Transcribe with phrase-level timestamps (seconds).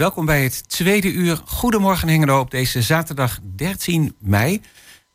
[0.00, 4.60] welkom bij het tweede uur Goedemorgen Hengelo op deze zaterdag 13 mei.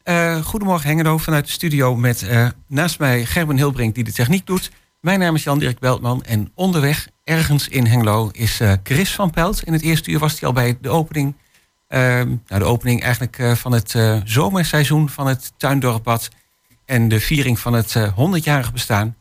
[0.03, 4.45] Uh, Goedemorgen Hengelo vanuit de studio met uh, naast mij Gerben Hilbrink die de techniek
[4.45, 4.71] doet.
[5.01, 9.63] Mijn naam is Jan-Dirk Beltman en onderweg ergens in Hengelo is uh, Chris van Pelt.
[9.63, 11.35] In het eerste uur was hij al bij de opening,
[11.87, 16.29] ehm, nou de opening eigenlijk van het zomerseizoen van het Tuindorppad
[16.85, 19.15] en de viering van het 100-jarig bestaan.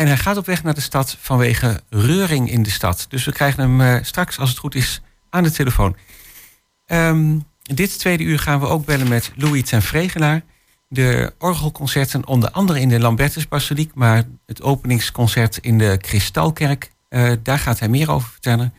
[0.00, 3.06] En hij gaat op weg naar de stad vanwege reuring in de stad.
[3.08, 5.00] Dus we krijgen hem uh, straks, als het goed is,
[5.30, 5.96] aan de telefoon.
[6.86, 10.42] Um, dit tweede uur gaan we ook bellen met Louis ten Vregelaar.
[10.88, 13.94] De orgelconcerten onder andere in de Lambertusbasiliek...
[13.94, 16.90] maar het openingsconcert in de Kristalkerk...
[17.10, 18.74] Uh, daar gaat hij meer over vertellen.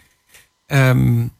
[0.68, 1.31] Um,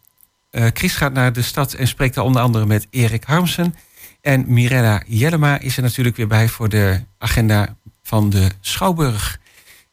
[0.52, 3.76] uh, Chris gaat naar de stad en spreekt daar onder andere met Erik Harmsen.
[4.22, 6.48] En Mirella Jellema is er natuurlijk weer bij...
[6.48, 9.40] voor de agenda van de Schouwburg...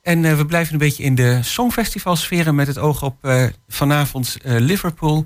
[0.08, 4.36] En uh, we blijven een beetje in de songfestivalsferen met het oog op uh, vanavond
[4.44, 5.24] uh, Liverpool.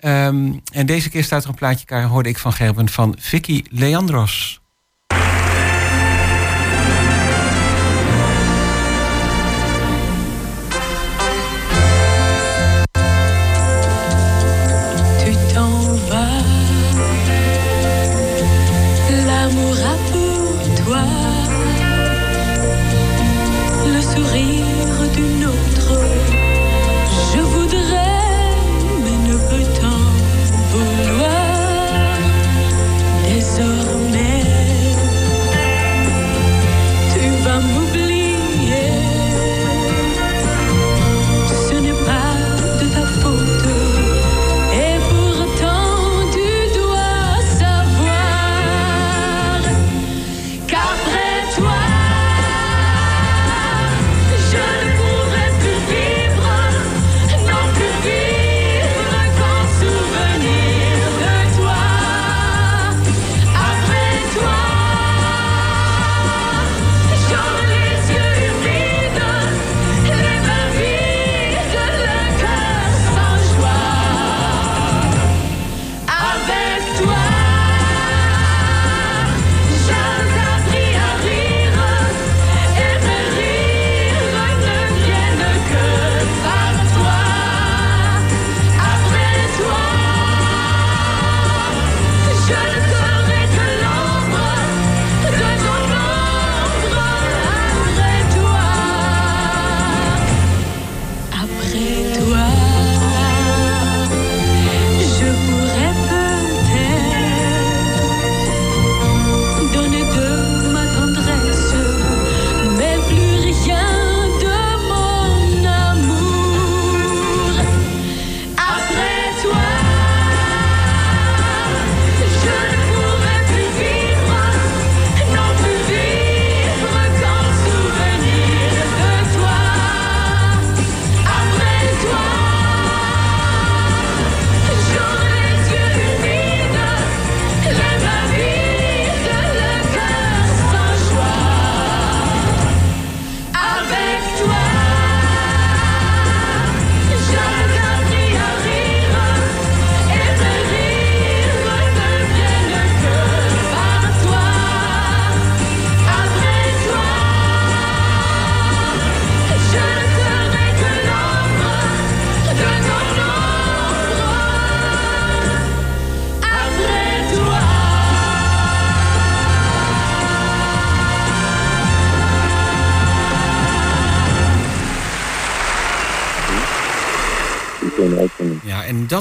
[0.00, 4.62] Um, en deze keer staat er een plaatje hoorde ik van Gerben, van Vicky Leandros.
[24.14, 25.73] sourire d'une autre.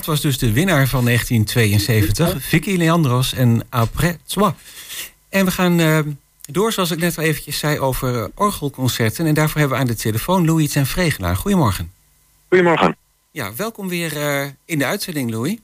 [0.06, 4.52] Dat was dus de winnaar van 1972, Vicky Leandros en Après Toi.
[5.30, 6.00] En we gaan uh,
[6.52, 9.26] door, zoals ik net al eventjes zei, over uh, orgelconcerten.
[9.26, 11.36] En daarvoor hebben we aan de telefoon Louis ten Vregenaar.
[11.36, 11.92] Goedemorgen.
[12.48, 12.96] Goedemorgen.
[13.32, 15.58] Ja, welkom weer uh, in de uitzending, Louis.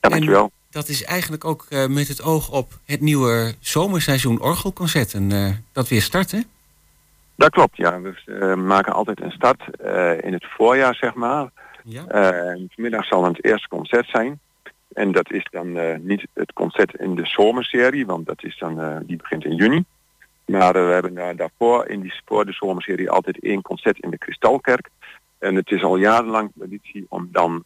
[0.00, 0.42] Ja, dankjewel.
[0.42, 6.02] En dat is eigenlijk ook met het oog op het nieuwe zomerseizoen orgelconcerten dat weer
[6.02, 6.44] starten.
[7.36, 8.00] Dat klopt, ja.
[8.24, 9.62] We maken altijd een start
[10.24, 11.50] in het voorjaar, zeg maar.
[11.84, 12.04] Ja.
[12.54, 14.40] Uh, vanmiddag zal het eerste concert zijn.
[14.92, 18.80] En dat is dan uh, niet het concert in de zomerserie, want dat is dan,
[18.80, 19.84] uh, die begint in juni.
[20.44, 24.88] Maar we hebben daarvoor in die voor de zomerserie altijd één concert in de Kristalkerk.
[25.38, 27.64] En het is al jarenlang traditie om dan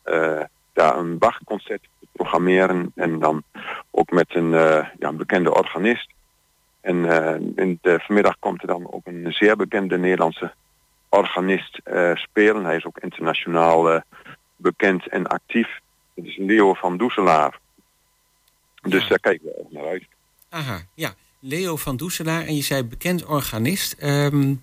[0.72, 2.93] daar een wachtconcert te programmeren.
[2.94, 3.43] En dan
[3.90, 6.11] ook met een, ja, een bekende organist.
[6.81, 7.05] En
[7.56, 10.52] in de, vanmiddag komt er dan ook een zeer bekende Nederlandse
[11.14, 12.64] organist uh, spelen.
[12.64, 14.00] Hij is ook internationaal uh,
[14.56, 15.69] bekend en actief.
[16.14, 17.58] Dat is Leo van Doeselaar.
[18.82, 20.05] Dus daar kijken we ook naar uit.
[20.49, 21.14] Aha, ja.
[21.40, 24.02] Leo van Doeselaar en je zei bekend organist.
[24.02, 24.62] Um,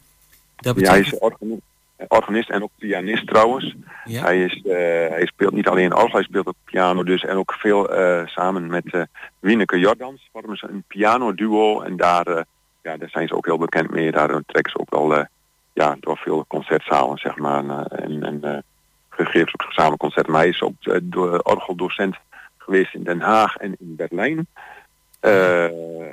[0.56, 0.86] dat betekent...
[0.86, 1.62] Ja, hij is organist,
[2.08, 3.76] organist en ook pianist trouwens.
[4.06, 4.22] Ja.
[4.22, 4.74] Hij, is, uh,
[5.10, 7.24] hij speelt niet alleen orgel, hij speelt ook piano dus.
[7.24, 9.02] En ook veel uh, samen met uh,
[9.40, 11.82] Wieneke Jordans vormen ze een piano duo.
[11.82, 12.46] En daar,
[12.82, 14.12] ja, daar zijn ze ook heel bekend mee.
[14.12, 15.26] Daar trekken ze ook wel
[15.74, 17.86] ja, door veel concertzalen, zeg maar.
[17.86, 18.64] en en
[19.10, 20.32] gegeven ook gezamenlijk concerten.
[20.32, 20.74] Maar hij is ook
[21.04, 22.16] door orgeldocent
[22.58, 24.48] geweest in Den Haag en in Berlijn.
[25.22, 25.32] Uh,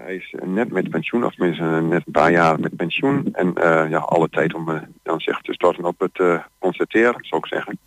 [0.05, 3.29] hij is net met pensioen, of tenminste net een paar jaar met pensioen.
[3.33, 7.41] En uh, ja, alle tijd om uh, dan zich te starten op het concerteren, zou
[7.41, 7.79] ik zeggen.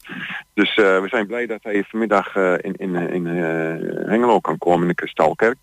[0.54, 3.26] Dus we zijn blij dat hij vanmiddag in, in, in
[4.06, 5.58] Hengelo kan komen in de Kristalkerk.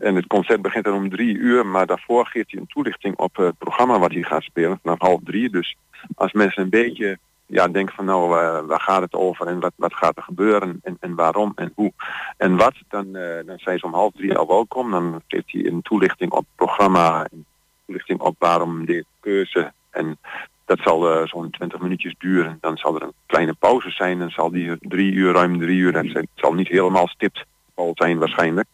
[0.00, 3.36] En het concert begint dan om drie uur, maar daarvoor geeft hij een toelichting op
[3.36, 5.50] het programma wat hij gaat spelen, vanaf half drie.
[5.50, 5.76] Dus
[6.14, 8.28] als mensen een beetje ja, denk van nou,
[8.66, 11.92] waar gaat het over en wat, wat gaat er gebeuren en, en waarom en hoe
[12.36, 14.90] en wat, dan, uh, dan zijn ze om half drie al welkom.
[14.90, 17.44] Dan geeft hij een toelichting op het programma, een
[17.86, 19.72] toelichting op waarom deze keuze.
[19.90, 20.18] En
[20.64, 22.58] dat zal uh, zo'n 20 minuutjes duren.
[22.60, 24.18] Dan zal er een kleine pauze zijn.
[24.18, 27.44] Dan zal die drie uur, ruim drie uur, en het zal niet helemaal stipt
[27.94, 28.68] zijn waarschijnlijk.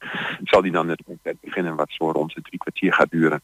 [0.44, 3.40] Zal die dan het concert beginnen wat zo rond de drie kwartier gaat duren.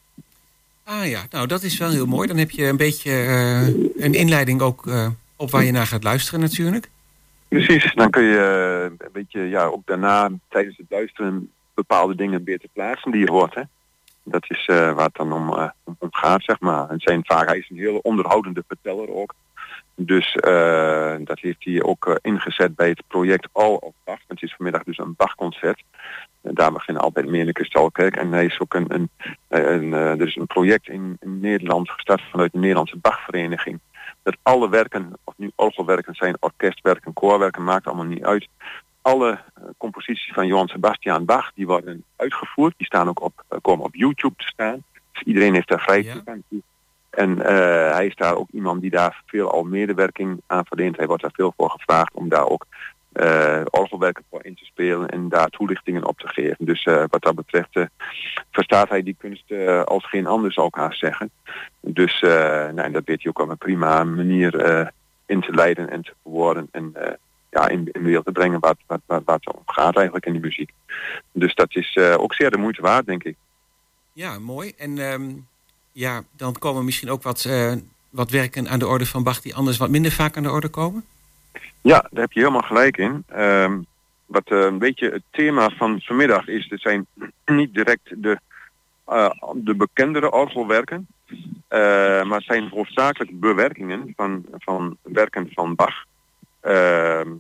[0.85, 2.29] Ah ja, nou dat is wel heel mooi.
[2.29, 3.67] Dan heb je een beetje uh,
[4.05, 6.91] een inleiding ook uh, op waar je naar gaat luisteren natuurlijk.
[7.49, 12.45] Precies, dan kun je uh, een beetje ja, ook daarna tijdens het luisteren bepaalde dingen
[12.45, 13.55] beter plaatsen die je hoort.
[13.55, 13.63] Hè?
[14.23, 16.89] Dat is waar het dan om, om, gaat, zeg maar.
[16.89, 19.35] En zijn vaak, hij is een hele onderhoudende verteller ook.
[19.95, 20.33] Dus
[21.25, 24.19] dat heeft hij ook ingezet bij het project All of Bach.
[24.29, 25.83] Het is vanmiddag dus een Bach-concert.
[26.43, 28.17] En daar beginnen altijd meer in de Kristalkerk.
[28.17, 29.11] En hij is ook een, een,
[29.49, 33.81] een, er is een project in, in, Nederland gestart vanuit de Nederlandse Bachvereniging.
[34.23, 38.49] Dat alle werken, of nu orgelwerken zijn, orkestwerken, koorwerken, maakt allemaal niet uit.
[39.03, 39.39] Alle
[39.79, 42.75] composities van Johann Sebastian Bach, die worden uitgevoerd.
[42.77, 44.85] Die staan ook op, komen op YouTube te staan.
[45.13, 46.63] Dus iedereen heeft daar vrij toegang toe.
[47.11, 47.45] En uh,
[47.93, 50.97] hij is daar ook iemand die daar veel al medewerking aan verdient.
[50.97, 52.67] Hij wordt daar veel voor gevraagd om daar ook
[53.13, 56.65] uh, orgelwerken voor in te spelen en daar toelichtingen op te geven.
[56.65, 57.79] Dus uh, wat dat betreft
[58.51, 59.53] verstaat hij die kunst
[59.85, 61.31] als geen ander zou ik haast zeggen.
[61.81, 64.53] Dus nou, dat weet hij ook op een prima manier
[65.27, 66.95] in te leiden en te verwoorden en
[67.51, 70.33] ja, in, in beeld te brengen wat, wat, wat, wat er om gaat eigenlijk in
[70.33, 70.71] die muziek.
[71.33, 73.37] Dus dat is ook zeer de moeite waard, denk ik.
[74.13, 74.73] Ja, mooi.
[74.77, 75.49] En um,
[75.93, 77.49] ja, dan komen misschien ook wat,
[78.11, 80.69] wat werken aan de orde van Bach die anders wat minder vaak aan de orde
[80.69, 81.05] komen?
[81.81, 83.25] Ja, daar heb je helemaal gelijk in.
[83.37, 83.87] Um,
[84.31, 87.07] wat uh, een beetje het thema van vanmiddag is, het zijn
[87.47, 88.39] niet direct de,
[89.09, 91.39] uh, de bekendere orgelwerken, uh,
[92.23, 96.05] maar het zijn hoofdzakelijk bewerkingen van, van werken van Bach.
[96.61, 97.33] Ehm,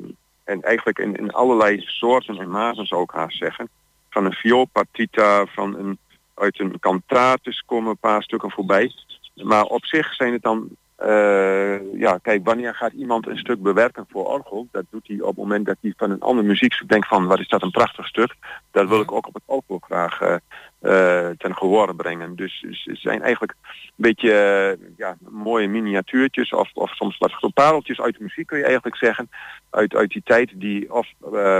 [0.44, 3.68] en eigenlijk in, in allerlei soorten en maten zou ik haast zeggen.
[4.10, 5.98] Van een vioolpartita, van een,
[6.40, 8.92] uit een cantatus komen een paar stukken voorbij.
[9.34, 10.68] Maar op zich zijn het dan
[11.06, 14.68] uh, ja, kijk, wanneer gaat iemand een stuk bewerken voor orgel?
[14.72, 17.38] Dat doet hij op het moment dat hij van een ander muziekstuk denkt van, wat
[17.38, 18.34] is dat een prachtig stuk?
[18.70, 20.34] Dat wil ik ook op het orgel graag uh,
[20.82, 22.36] uh, ten gehoor brengen.
[22.36, 28.16] Dus ze zijn eigenlijk een beetje ja, mooie miniatuurtjes of, of soms wat pareltjes uit
[28.16, 29.30] de muziek kun je eigenlijk zeggen.
[29.70, 31.06] Uit, uit die tijd die of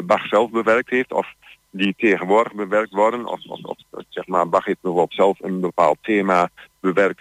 [0.04, 1.26] Bach zelf bewerkt heeft of
[1.70, 3.26] die tegenwoordig bewerkt worden.
[3.26, 3.76] Of, of,
[4.08, 6.50] zeg maar, Bach heeft bijvoorbeeld zelf een bepaald thema
[6.80, 7.20] bewerkt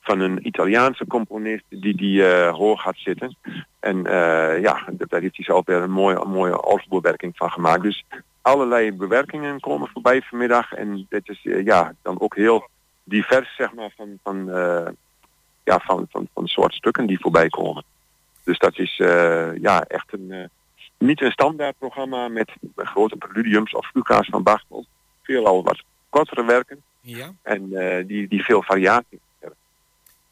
[0.00, 3.36] van een Italiaanse componist die die uh, hoog had zitten.
[3.80, 7.82] En uh, ja, daar heeft hij zelf een mooie, mooie alfbewerking van gemaakt.
[7.82, 8.04] Dus
[8.42, 10.72] allerlei bewerkingen komen voorbij vanmiddag.
[10.72, 12.68] En dit is uh, ja, dan ook heel
[13.04, 14.46] divers, zeg maar, van, van,
[15.64, 17.84] ja, van, van, van soort stukken die voorbij komen.
[18.44, 18.96] Dus dat is
[19.60, 20.50] ja, echt een,
[21.00, 24.62] niet een standaard programma met grote preludiums of fuga's van Bach.
[25.22, 26.82] Veelal wat kortere werken.
[27.00, 27.32] Ja.
[27.42, 27.68] En
[28.06, 29.20] die, die veel variatie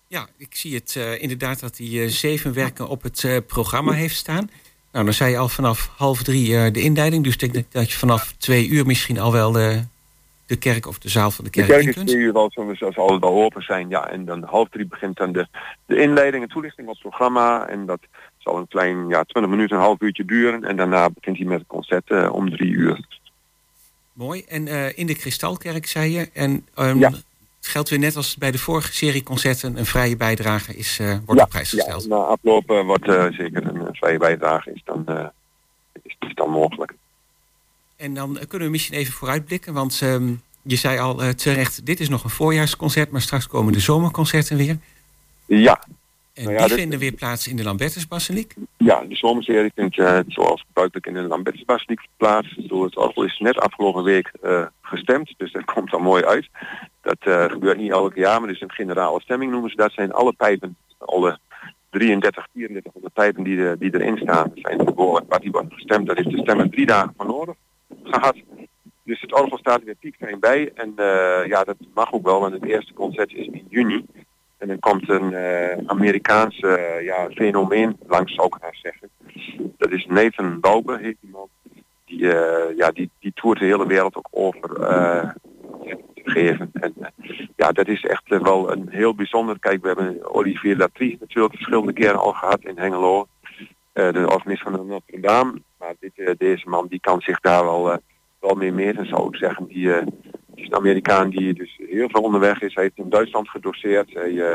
[0.09, 4.17] ja, ik zie het uh, inderdaad dat hij uh, zeven werken op het programma heeft
[4.17, 4.51] staan.
[4.93, 7.25] Nou, dan zei je al vanaf half drie de inleiding.
[7.25, 9.83] Dus ik denk dat je vanaf twee uur misschien al wel de,
[10.47, 12.97] de kerk of de zaal van de kerk De kerk is twee uur al, zoals
[12.97, 13.89] al al open zijn.
[13.89, 15.47] Ja, en dan half drie begint dan de,
[15.87, 17.67] de inleiding en toelichting op het programma.
[17.67, 18.01] En dat
[18.49, 20.65] zal een klein, ja, 20 minuten, een half uurtje duren.
[20.65, 23.07] En daarna begint hij met het concert om drie uur.
[24.13, 24.45] Mooi.
[24.49, 26.31] En in de Kristalkerk zei je.
[26.33, 27.11] En um, ja
[27.69, 29.77] geldt weer net als bij de vorige serie concerten.
[29.77, 32.03] Een vrije bijdrage is, uh, wordt op prijs gesteld.
[32.03, 35.31] Ja, na afloop wordt zeker een vrije bijdrage is dan,
[36.03, 36.95] is, is, dan mogelijk.
[37.97, 39.73] En dan kunnen we misschien even vooruitblikken.
[39.73, 43.11] Want um, je zei al terecht, dit is nog een voorjaarsconcert.
[43.11, 44.79] Maar straks komen de zomerconcerten weer.
[45.47, 45.85] Ja.
[46.39, 48.55] En nou die vinden weer plaats in de Lambertusbasiliek?
[48.77, 52.55] Ja, de zomerserie vindt uh, zoals gebruikelijk in de Lambertusbasiliek plaats.
[52.57, 56.49] Door het orgel is net afgelopen week uh, gestemd, dus dat komt er mooi uit.
[57.03, 59.93] Dat uh, gebeurt niet elke jaar, maar het is een generale stemming noemen ze dat.
[59.93, 61.39] zijn alle pijpen, alle
[61.91, 66.07] 33, 3400 pijpen die, die erin staan, zijn behoorlijk wat die wordt gestemd.
[66.07, 67.55] Daar heeft de stemmen drie dagen voor nodig
[68.03, 68.37] gehad.
[69.05, 70.73] Dus het orgel staat er weer piekfijn bij.
[70.75, 70.93] En
[71.47, 74.05] ja, dat mag ook wel, want het eerste concert is in juni.
[74.59, 79.09] En dan komt een uh, Amerikaans uh, ja, fenomeen langs, zou ik haar zeggen.
[79.77, 81.49] Dat is Nathan Daube, heet die man.
[82.05, 84.69] Die, uh, ja, die, die toert de hele wereld ook over
[86.15, 86.71] te geven.
[86.73, 86.95] En
[87.57, 89.59] ja, dat is echt wel een heel bijzonder.
[89.59, 93.27] Kijk, we hebben Olivier Latrie natuurlijk verschillende keren al gehad in Hengelo.
[93.93, 95.63] de organist van Notre Dame.
[95.79, 98.01] Maar dit, deze man die kan zich daar wel,
[98.41, 99.67] wel mee meten, zou ik zeggen.
[99.67, 99.91] Die,
[100.59, 102.75] is een Amerikaan die dus heel veel onderweg is.
[102.75, 104.15] Hij heeft in Duitsland gedoseerd.
[104.15, 104.55] Hij, uh,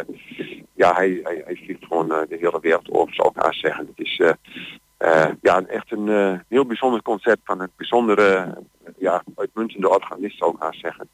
[0.74, 3.88] ja, hij, hij, hij, vliegt gewoon uh, de hele wereld over, zou ik haast zeggen.
[3.96, 8.58] Het is uh, ja, echt een heel bijzonder concept van een bijzondere,
[8.98, 11.10] ja, uitmuntende organist, zou ik haast zeggen.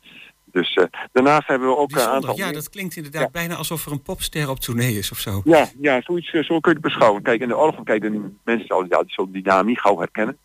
[0.51, 0.79] Dus
[1.11, 2.37] daarnaast hebben we ook een aantal...
[2.37, 5.41] Ja, dat klinkt inderdaad bijna alsof er een popster op tournee is of zo.
[5.43, 7.21] Ja, ja zoiets, zo kun je het beschouwen.
[7.21, 10.37] Kijk, in de orgel kijken mensen al ja, die die naam niet gauw herkennen.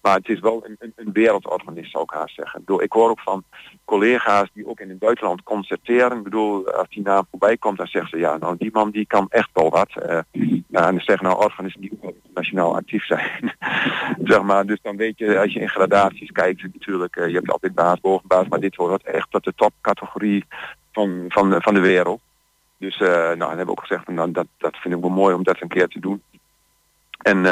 [0.00, 2.62] Maar het is wel een, een, een zou ik haast zeggen.
[2.78, 3.44] Ik, hoor ook van
[3.84, 6.16] collega's die ook in het buitenland concerteren.
[6.16, 9.06] Ik bedoel, als die naam voorbij komt, dan zeggen ze, ja, nou, die man die
[9.06, 9.92] kan echt wel wat.
[10.68, 13.54] Ja, en dan zeggen nou organisten die internationaal actief zijn.
[14.30, 17.50] zeg maar, dus dan weet je, als je in gradaties kijkt, natuurlijk, uh, je hebt
[17.50, 20.44] altijd baas, bovenbaas, maar dit hoort echt tot de topcategorie
[20.92, 22.20] van, van, van de wereld.
[22.78, 25.34] Dus uh, nou, dan hebben we ook gezegd, nou, dat, dat vind ik wel mooi
[25.34, 26.22] om dat een keer te doen.
[27.18, 27.44] En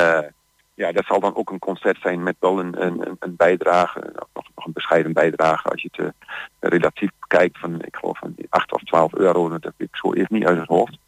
[0.76, 4.00] ja, dat zal dan ook een concert zijn met wel een, een, een bijdrage,
[4.35, 6.11] nog, nog een bescheiden bijdrage als je het uh,
[6.61, 10.35] relatief kijkt van, ik geloof van 8 of 12 euro, dat heb ik zo even
[10.35, 10.99] niet uit het hoofd.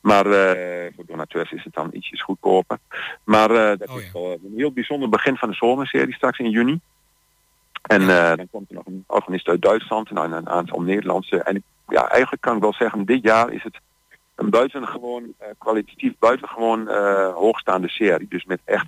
[0.00, 2.78] Maar uh, voor donateurs is het dan ietsjes goedkoper.
[3.24, 6.50] Maar uh, dat oh, is wel een heel bijzonder begin van de zomerserie straks in
[6.50, 6.80] juni.
[7.82, 11.42] En dan komt er nog een organist uit Duitsland en een aantal Nederlandse.
[11.42, 13.80] En ja, eigenlijk kan ik wel zeggen, dit jaar is het
[14.34, 16.88] een buitengewoon, kwalitatief buitengewoon
[17.34, 18.26] hoogstaande serie.
[18.28, 18.86] Dus met echt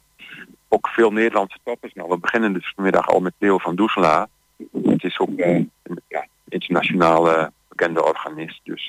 [0.75, 1.95] ook veel Nederlandse toppers.
[1.95, 4.27] Nou, we beginnen dus vanmiddag al met Theo van Doeselaar.
[4.83, 5.71] Het is ook uh, een
[6.09, 8.61] ja, internationaal bekende organist.
[8.65, 8.87] Dus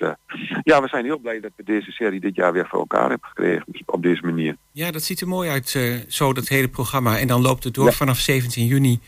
[0.64, 3.28] ja, we zijn heel blij dat we deze serie dit jaar weer voor elkaar hebben
[3.28, 3.64] gekregen.
[3.68, 4.58] Dus op deze manier.
[4.72, 7.20] Ja, dat ziet er mooi uit, zo dat hele programma.
[7.20, 9.00] En dan loopt het door vanaf 17 juni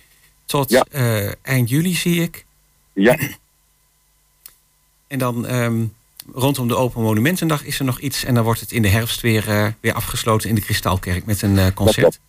[0.46, 0.88] tot
[1.42, 2.46] eind juli, zie ik.
[2.94, 3.18] Ja.
[5.08, 5.94] En dan um,
[6.34, 8.24] rondom de Open Monumentendag is er nog iets.
[8.24, 11.74] En dan wordt het in de herfst weer, weer afgesloten in de Kristalkerk met een
[11.74, 12.20] concert.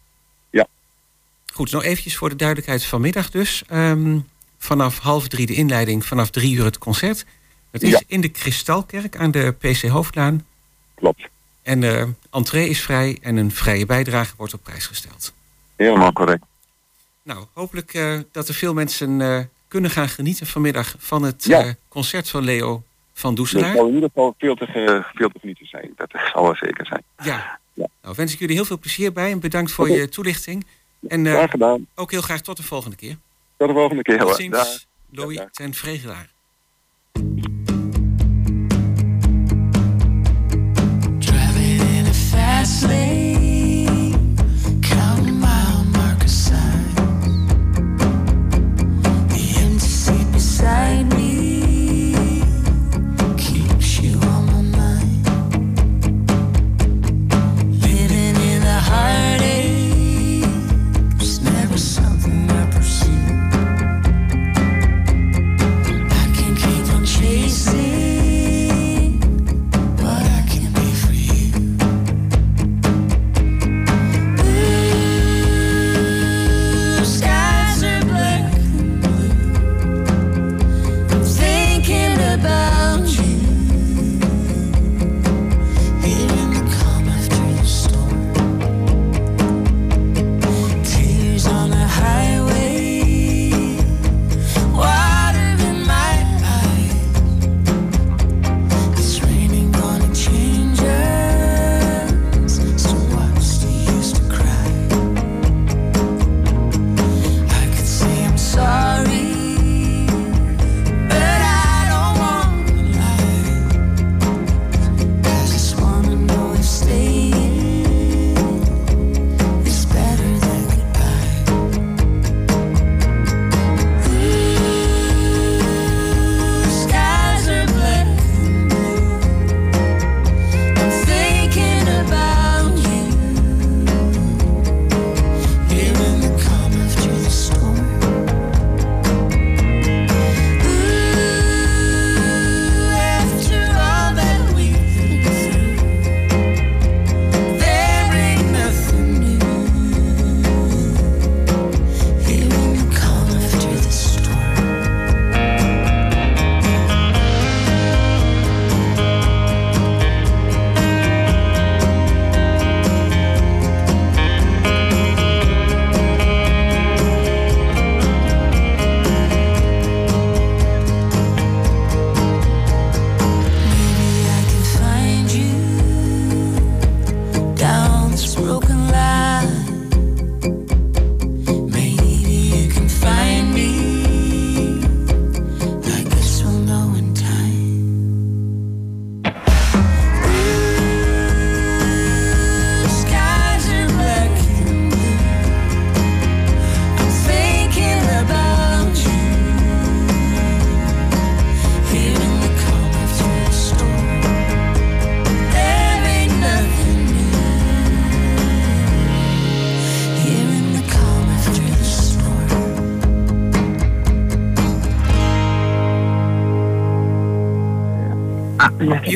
[1.58, 3.62] Goed, nou eventjes voor de duidelijkheid vanmiddag dus.
[3.72, 7.24] Um, vanaf half drie de inleiding, vanaf drie uur het concert.
[7.70, 8.00] Het is ja.
[8.06, 10.46] in de Kristalkerk aan de PC Hoofdlaan.
[10.94, 11.28] Klopt.
[11.62, 15.32] En de uh, entree is vrij en een vrije bijdrage wordt op prijs gesteld.
[15.76, 16.44] Helemaal correct.
[17.22, 21.74] Nou, hopelijk uh, dat er veel mensen uh, kunnen gaan genieten vanmiddag van het ja.
[21.88, 23.68] concert van Leo van Doeselaar.
[23.68, 24.66] Het zal in ieder geval veel te,
[25.14, 25.92] veel te genieten zijn.
[25.96, 27.02] Dat zal wel zeker zijn.
[27.22, 27.58] Ja.
[27.72, 27.88] ja.
[28.02, 30.64] Nou, wens ik jullie heel veel plezier bij en bedankt voor je toelichting.
[31.07, 31.87] En uh, graag gedaan.
[31.95, 33.17] ook heel graag tot de volgende keer.
[33.57, 34.19] Tot de volgende keer.
[34.19, 36.31] Tot ziens, Louis ten Vregelaar.
[41.19, 43.38] Driving in a fast lane,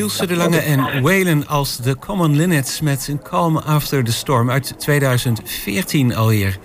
[0.03, 4.49] Ilse de Lange en Whalen als The Common Linnets met een Calm After the Storm
[4.49, 6.57] uit 2014 alweer.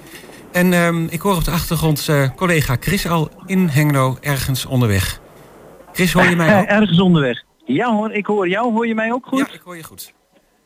[0.52, 5.20] En ehm, ik hoor op de achtergrond uh, collega Chris al in Hengelo ergens onderweg.
[5.92, 6.66] Chris, hoor je mij ook?
[6.66, 7.42] ergens onderweg.
[7.64, 8.72] Ja hoor, ik hoor jou.
[8.72, 9.38] Hoor je mij ook goed?
[9.38, 10.12] Ja, ik hoor je goed.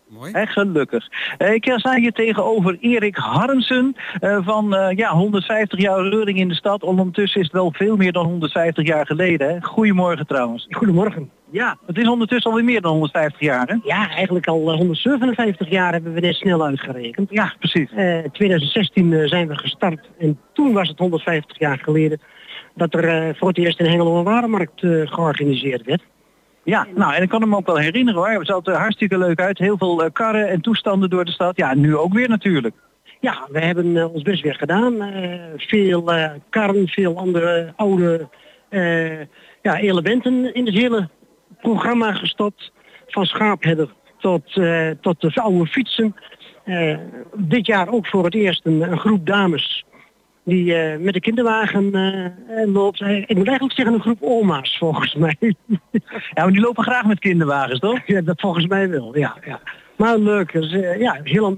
[0.09, 0.33] Mooi.
[0.33, 1.09] Echt gelukkig.
[1.39, 6.83] Uh, ik sta hier tegenover Erik Harmsen van ja, 150 jaar reuring in de stad.
[6.83, 9.49] Ondertussen is het wel veel meer dan 150 jaar geleden.
[9.49, 9.61] Hè?
[9.61, 10.67] Goedemorgen trouwens.
[10.71, 11.31] Goedemorgen.
[11.53, 13.77] Ja, het is ondertussen alweer meer dan 150 jaar hè?
[13.85, 17.31] Ja, eigenlijk al 157 jaar hebben we dit snel uitgerekend.
[17.31, 17.89] Ja, precies.
[18.33, 22.21] 2016 zijn we gestart en toen was het 150 jaar geleden
[22.75, 26.03] dat er voor het eerst in Hengelo een warenmarkt georganiseerd werd.
[26.65, 28.39] Ja, nou en ik kan hem ook wel herinneren hoor.
[28.39, 29.59] Het zat er hartstikke leuk uit.
[29.59, 31.57] Heel veel karren en toestanden door de stad.
[31.57, 32.75] Ja, nu ook weer natuurlijk.
[33.21, 35.13] Ja, we hebben ons best weer gedaan.
[35.57, 36.13] Veel
[36.51, 38.29] karren, veel andere oude
[39.63, 41.09] ja, elementen in het hele
[41.63, 42.73] programma gestopt.
[43.07, 44.53] Van schaapherder tot,
[45.01, 46.15] tot de oude fietsen.
[47.37, 49.85] dit jaar ook voor het eerst een, een groep dames
[50.45, 51.91] die uh, met de kinderwagen
[52.73, 53.01] loopt.
[53.01, 55.37] Ik moet eigenlijk zeggen een groep oma's volgens mij.
[55.41, 56.01] ja,
[56.35, 58.07] maar die lopen graag met kinderwagens, toch?
[58.07, 59.37] Ja, dat volgens mij wel, ja.
[59.45, 59.61] ja.
[60.03, 61.57] Maar leuk, dus, uh, ja, heel,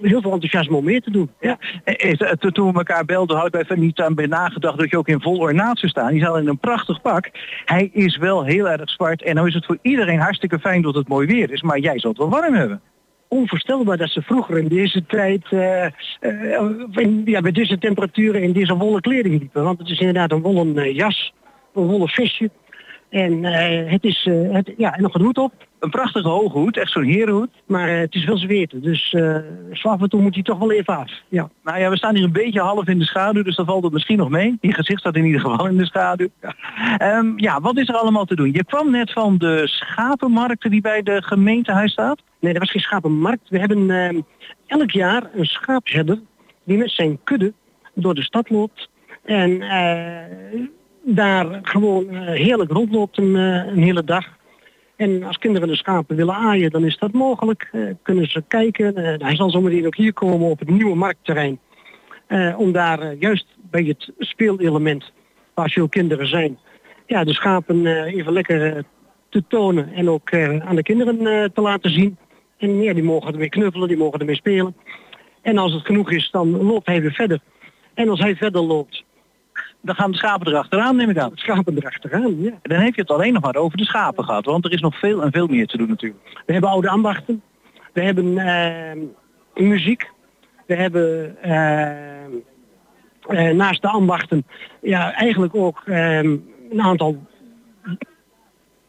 [0.00, 1.30] heel veel enthousiasme om meer te doen.
[1.40, 1.58] Ja.
[2.38, 5.20] Toen we elkaar belden, had ik even niet aan bij nagedacht dat je ook in
[5.20, 6.12] vol ornaat zou staan.
[6.12, 7.30] Die zat in een prachtig pak.
[7.64, 10.94] Hij is wel heel erg zwart en nou is het voor iedereen hartstikke fijn dat
[10.94, 11.62] het mooi weer is.
[11.62, 12.80] Maar jij zult het wel warm hebben
[13.28, 15.84] onvoorstelbaar dat ze vroeger in deze tijd, uh,
[16.20, 19.62] uh, in, ja, bij deze temperaturen in deze wollen kleding liepen.
[19.62, 21.32] Want het is inderdaad een wollen uh, jas,
[21.74, 22.50] een wollen visje.
[23.08, 23.44] En
[23.88, 25.65] het is, het, ja, en nog een hoed op.
[25.78, 27.50] Een prachtige hoge hoed, echt zo'n herenhoed.
[27.66, 29.08] Maar het is wel zweten, dus
[29.72, 31.10] zo af en toe moet hij toch wel even af.
[31.28, 31.50] Ja.
[31.64, 33.92] Nou ja, we staan hier een beetje half in de schaduw, dus dan valt het
[33.92, 34.58] misschien nog mee.
[34.60, 36.28] Je gezicht staat in ieder geval in de schaduw.
[36.40, 37.18] Ja.
[37.18, 38.52] Um, ja, wat is er allemaal te doen?
[38.52, 42.22] Je kwam net van de schapenmarkten die bij de gemeentehuis staat.
[42.40, 43.48] Nee, dat was geen schapenmarkt.
[43.48, 44.22] We hebben uh,
[44.66, 46.20] elk jaar een schaapherder
[46.64, 47.52] die met zijn kudde
[47.94, 48.88] door de stad loopt.
[49.24, 50.66] En uh,
[51.02, 54.35] daar gewoon uh, heerlijk rondloopt een, een, hele dag.
[54.96, 57.70] En als kinderen de schapen willen aaien, dan is dat mogelijk.
[58.02, 58.94] kunnen ze kijken.
[59.20, 61.58] hij zal zometeen ook hier komen op het nieuwe marktterrein.
[62.56, 65.12] om daar juist bij het speelelement,
[65.54, 66.58] waar veel kinderen zijn,
[67.06, 68.84] ja, de schapen even lekker
[69.28, 72.18] te tonen en ook aan de kinderen te laten zien.
[72.58, 74.76] En ja, die mogen ermee knuffelen, die mogen ermee spelen.
[75.42, 77.40] En als het genoeg is, dan loopt hij weer verder.
[77.94, 79.04] En als hij verder loopt,
[79.86, 81.30] dan gaan de schapen erachteraan, neem ik aan.
[81.30, 82.50] De schapen erachteraan, ja.
[82.50, 84.80] En dan heb je het alleen nog maar over de schapen gehad, want er is
[84.80, 86.20] nog veel en veel meer te doen natuurlijk.
[86.46, 87.42] We hebben oude ambachten,
[87.92, 90.10] we hebben uh, muziek,
[90.66, 91.88] we hebben uh,
[93.28, 94.46] uh, naast de ambachten
[94.82, 96.36] ja, eigenlijk ook ehm,
[96.70, 97.26] een aantal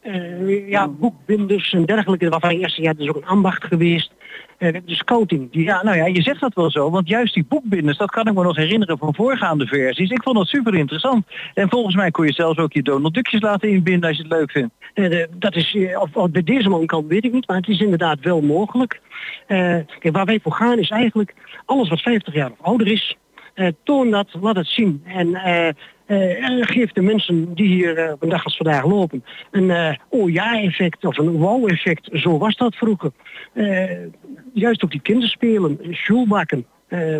[0.02, 4.12] uh, ja, boekbinders en dergelijke, waarvan je eerst ja, dat is ook een ambacht geweest.
[4.58, 5.52] Uh, de scouting.
[5.52, 5.64] Die...
[5.64, 8.34] Ja, nou ja, je zegt dat wel zo, want juist die boekbinders, dat kan ik
[8.34, 10.10] me nog herinneren van voorgaande versies.
[10.10, 11.26] Ik vond dat super interessant.
[11.54, 14.32] En volgens mij kon je zelfs ook je Donald Duckjes laten inbinden als je het
[14.32, 14.74] leuk vindt.
[14.94, 17.80] Uh, dat is, of, of bij deze man kan, weet ik niet, maar het is
[17.80, 19.00] inderdaad wel mogelijk.
[19.46, 23.16] kijk, waar wij voor gaan is eigenlijk alles wat 50 jaar of ouder is,
[23.84, 25.02] toon dat, laat het zien.
[25.04, 25.36] En
[26.08, 30.30] uh, geeft de mensen die hier op een dag als vandaag lopen een uh, oh
[30.30, 32.08] ja effect of een wow effect.
[32.12, 33.10] Zo was dat vroeger.
[34.52, 36.66] juist ook die kinderspelen, schoolbakken,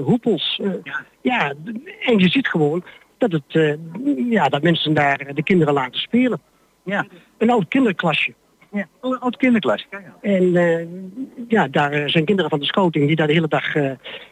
[0.05, 0.61] hoepels.
[0.83, 1.05] Ja.
[1.21, 1.55] ja.
[2.01, 2.85] en je ziet gewoon
[3.19, 3.79] dat, het,
[4.29, 6.41] ja, dat mensen daar de kinderen laten spelen.
[6.85, 7.07] Ja.
[7.39, 8.35] Een oud kinderklasje.
[8.73, 9.87] Ja, een oud kinderklasje.
[10.21, 10.53] En
[11.49, 13.75] ja, daar zijn kinderen van de scouting die daar de hele dag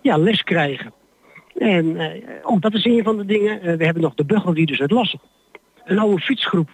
[0.03, 0.92] ja, les krijgen.
[1.59, 2.07] En uh,
[2.42, 3.57] ook dat is een van de dingen.
[3.57, 5.21] Uh, we hebben nog de burgerrieders uit Lassen.
[5.85, 6.69] Een oude fietsgroep.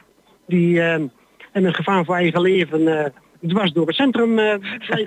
[0.46, 1.10] Die uh, en
[1.52, 3.12] een gevaar voor eigen leven
[3.46, 4.60] dwars door het centrum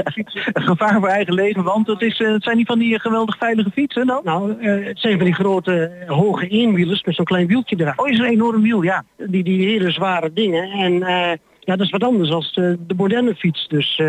[0.04, 0.42] fietsen.
[0.54, 3.72] een gevaar voor eigen leven, want het, is, het zijn niet van die geweldig veilige
[3.72, 4.22] fietsen dan?
[4.24, 8.00] Nou, het zijn van die grote hoge eenwielers met zo'n klein wieltje eraan.
[8.00, 9.04] Oh, is een enorm wiel, ja.
[9.18, 10.72] Die, die hele zware dingen.
[10.72, 10.94] En
[11.60, 13.68] ja, dat is wat anders als de, de moderne fiets.
[13.68, 14.02] Dus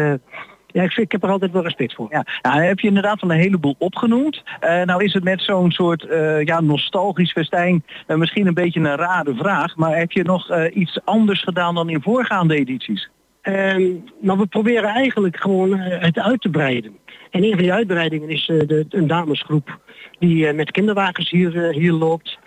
[0.77, 2.07] ja, ik, ik heb er altijd wel respect voor.
[2.11, 4.43] Ja, nou, heb je inderdaad al een heleboel opgenoemd.
[4.65, 8.81] Uh, nou is het met zo'n soort uh, ja, nostalgisch festijn uh, misschien een beetje
[8.81, 9.77] een rare vraag.
[9.77, 13.09] Maar heb je nog iets anders gedaan dan in voorgaande edities?
[13.43, 13.83] Ehm,
[14.21, 16.97] nou, we proberen eigenlijk gewoon het uit te breiden.
[17.31, 19.79] En een van die uitbreidingen is de, een damesgroep
[20.19, 22.39] die met kinderwagens hier, hier loopt.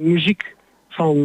[0.00, 0.56] muziek
[0.88, 1.16] van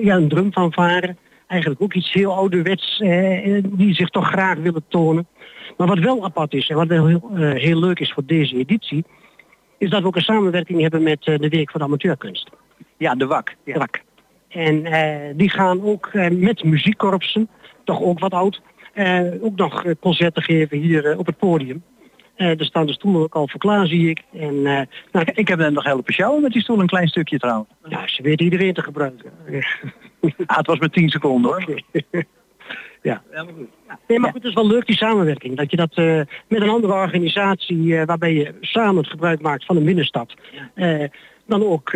[0.00, 1.16] ja, een drum van varen
[1.52, 5.26] eigenlijk ook iets heel ouderwets, eh, die zich toch graag willen tonen.
[5.76, 8.56] Maar wat wel apart is en wat wel heel, uh, heel leuk is voor deze
[8.56, 9.04] editie,
[9.78, 12.50] is dat we ook een samenwerking hebben met uh, de Week voor de Amateurkunst.
[12.96, 13.54] Ja, de WAK.
[13.64, 13.72] Ja.
[13.72, 14.00] De WAK.
[14.48, 17.48] En eh, die gaan ook eh, met muziekkorpsen,
[17.84, 18.60] toch ook wat oud,
[18.92, 21.82] eh, ook nog eh, concerten geven hier eh, op het podium.
[22.34, 24.22] Eh er staan de stoelen ook al voor klaar, zie ik.
[24.32, 24.80] En eh,
[25.12, 27.68] nou, Ik heb hem nog helpen sjouwen met die stoel, een klein stukje trouwens.
[27.88, 29.30] ja, ze weten iedereen te gebruiken.
[30.46, 31.82] Ah, het was met 10 seconden hoor.
[33.02, 33.22] Ja.
[34.06, 35.56] Nee, maar goed, het is wel leuk die samenwerking.
[35.56, 39.64] Dat je dat eh, met een andere organisatie eh, waarbij je samen het gebruik maakt
[39.64, 40.34] van een binnenstad,
[40.74, 41.04] eh,
[41.46, 41.92] dan ook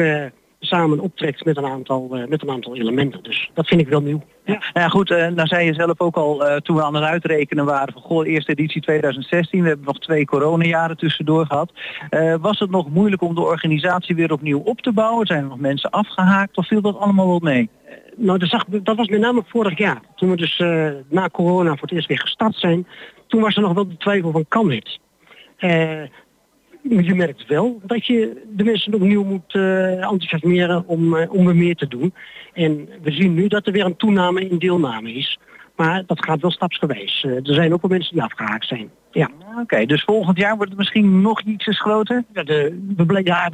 [0.60, 3.22] samen optrekt met een, aantal, met een aantal elementen.
[3.22, 4.22] Dus dat vind ik wel nieuw.
[4.44, 4.52] Ja.
[4.52, 7.64] Nou ja goed, eh, nou zei je zelf ook al toen we aan het uitrekenen
[7.64, 11.72] waren van goh, eerste editie 2016, we hebben nog twee coronajaren tussendoor gehad.
[12.10, 15.26] Eh, was het nog moeilijk om de organisatie weer opnieuw op te bouwen?
[15.26, 17.68] Zijn er nog mensen afgehaakt of viel dat allemaal wel mee?
[18.16, 20.00] Nou, dat, zag, dat was met name vorig jaar.
[20.14, 22.86] Toen we dus eh, na corona voor het eerst weer gestart zijn.
[23.26, 24.98] Toen was er nog wel de twijfel van kan dit?
[25.56, 26.02] Eh,
[26.82, 31.76] je merkt wel dat je de mensen opnieuw moet eh, enthousiasmeren om, om er meer
[31.76, 32.14] te doen.
[32.52, 35.38] En we zien nu dat er weer een toename in deelname is.
[35.76, 37.24] Maar dat gaat wel stapsgewijs.
[37.24, 38.90] Er zijn ook wel mensen die afgehaakt zijn.
[39.10, 39.30] Ja.
[39.60, 42.24] Oké, dus volgend jaar wordt het misschien nog ietsjes groter?
[42.32, 43.50] Ja, de, we ja,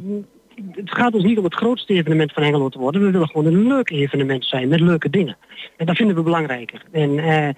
[0.71, 3.01] het gaat ons niet om het grootste evenement van Hengelo te worden.
[3.01, 5.37] We willen gewoon een leuk evenement zijn met leuke dingen.
[5.77, 6.83] En dat vinden we belangrijker.
[6.91, 7.49] En eh,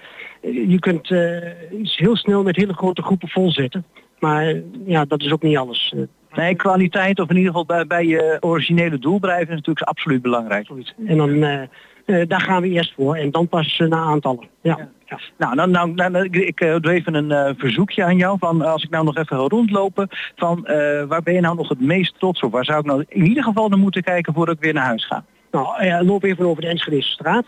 [0.69, 1.37] je kunt eh,
[1.81, 3.85] heel snel met hele grote groepen volzetten.
[4.19, 5.93] Maar eh, ja, dat is ook niet alles.
[6.31, 10.21] Nee, kwaliteit of in ieder geval bij, bij je originele doel blijven is natuurlijk absoluut
[10.21, 10.69] belangrijk.
[11.05, 11.67] en dan,
[12.05, 13.15] daar gaan we eerst voor.
[13.15, 14.47] En dan pas eh, naar aantallen.
[14.61, 14.89] Ja.
[15.05, 15.19] Ja.
[15.37, 18.37] Nou, nou, nou, nou, nou, ik, eh, doe even een eh, verzoekje aan jou.
[18.39, 21.69] Van, als ik nou nog even ga rondlopen, van eh, waar ben je nou nog
[21.69, 22.51] het meest trots op?
[22.51, 25.05] Waar zou ik nou in ieder geval naar moeten kijken voordat ik weer naar huis
[25.05, 25.25] ga?
[25.51, 27.45] Nou, eh, loop even over de Enschedese straat.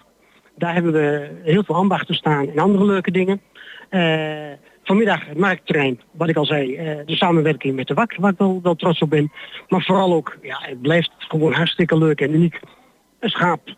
[0.55, 3.41] Daar hebben we heel veel ambachten staan en andere leuke dingen.
[3.89, 4.51] Eh,
[4.83, 8.37] vanmiddag het marktterrein, wat ik al zei, eh, de samenwerking met de WAK, waar ik
[8.37, 9.31] wel, wel trots op ben.
[9.67, 12.59] Maar vooral ook, ja, het blijft gewoon hartstikke leuk en uniek.
[13.19, 13.75] Een schaap,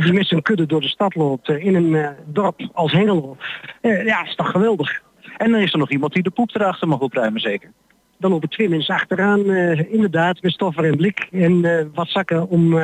[0.00, 2.92] ja, die met zijn kudde door de stad loopt eh, in een eh, dorp als
[2.92, 3.36] Hengelo.
[3.80, 5.02] Eh, ja, is toch geweldig.
[5.36, 7.72] En dan is er nog iemand die de poep erachter mag opruimen, zeker.
[8.18, 9.44] Dan lopen twee mensen achteraan,
[9.90, 12.78] inderdaad, met stoffer en blik en wat zakken om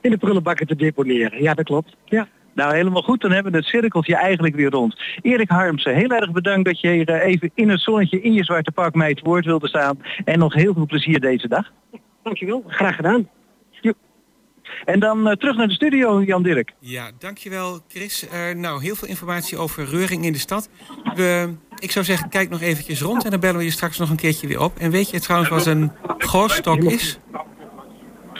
[0.00, 1.42] in de prullenbakken te deponeren.
[1.42, 1.96] Ja, dat klopt.
[2.04, 2.28] Ja.
[2.54, 3.20] Nou, helemaal goed.
[3.20, 5.00] Dan hebben we het cirkeltje eigenlijk weer rond.
[5.22, 8.72] Erik Harmsen, heel erg bedankt dat je hier even in het zonnetje in je zwarte
[8.72, 9.98] pak mij het woord wilde staan.
[10.24, 11.72] En nog heel veel plezier deze dag.
[12.22, 13.28] Dankjewel, graag gedaan.
[14.84, 16.72] En dan eh, terug naar de studio, Jan Dirk.
[16.78, 18.28] Ja, dankjewel Chris.
[18.28, 20.68] Eh, nou, heel veel informatie over reuring in de stad.
[21.14, 24.10] We, ik zou zeggen, kijk nog eventjes rond en dan bellen we je straks nog
[24.10, 24.76] een keertje weer op.
[24.78, 27.18] En weet je trouwens wat een goorstok is?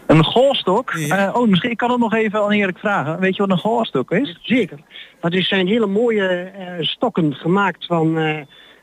[0.07, 0.93] Een golfstok?
[0.93, 1.27] Ja.
[1.27, 3.21] Eh, oh, misschien ik kan het nog even aan Erik vragen.
[3.21, 4.39] Weet je wat een golfstok is?
[4.43, 4.79] Zeker.
[5.21, 8.19] Dat is zijn hele mooie eh, stokken gemaakt van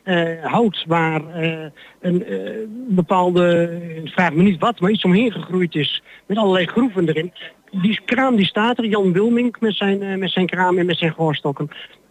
[0.04, 1.64] eh, hout waar eh,
[2.00, 2.50] een eh,
[2.88, 3.70] bepaalde,
[4.04, 7.32] ik vraag me niet wat, maar iets omheen gegroeid is met allerlei groeven erin.
[7.70, 10.98] Die kraam die staat er, Jan Wilmink met zijn, eh, met zijn kraam en met
[10.98, 11.68] zijn goorstokken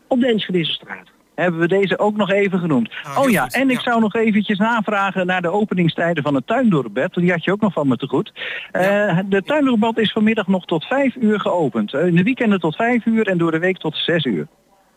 [0.07, 1.11] op de Enschedeze straat.
[1.35, 2.89] Hebben we deze ook nog even genoemd.
[3.03, 3.81] Ah, oh ja, goed, en ik ja.
[3.81, 7.13] zou nog eventjes navragen naar de openingstijden van het tuindorpbed.
[7.13, 8.31] Die had je ook nog van me te goed.
[8.71, 11.93] Eh, de tuindorpbad is vanmiddag nog tot vijf uur geopend.
[11.93, 14.47] Eh, in de weekenden tot vijf uur en door de week tot zes uur.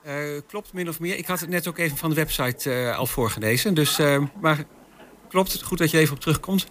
[0.07, 0.15] Eh,
[0.49, 1.17] klopt min of meer.
[1.17, 3.75] Ik had het net ook even van de website eh, al voorgelezen.
[3.75, 4.65] Dus, eh, maar
[5.29, 6.67] klopt het goed dat je even op terugkomt.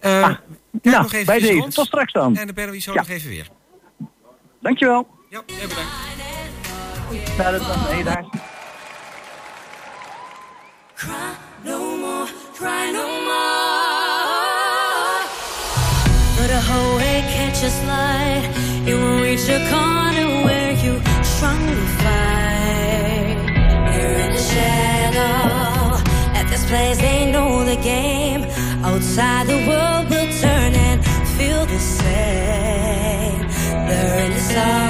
[0.00, 0.38] Kijk
[0.82, 1.52] nou, nog even bij deze.
[1.52, 1.74] rond.
[1.74, 2.36] Tot straks dan.
[2.36, 2.98] En dan bellen we je zo Ja.
[2.98, 3.48] nog even weer.
[4.60, 5.08] Dankjewel.
[5.30, 5.90] Ja, heel bedankt.
[7.38, 8.24] Nou, dat was nee, daar.
[10.94, 11.10] Cry
[11.64, 13.44] no more, cry no more.
[16.38, 18.48] But a whole way catch us light.
[18.84, 22.15] You won't reach a corner where you strongly fight.
[27.86, 28.42] Game.
[28.82, 30.98] Outside, the world will turn and
[31.36, 33.40] feel the same.
[33.94, 34.85] In the sunlight,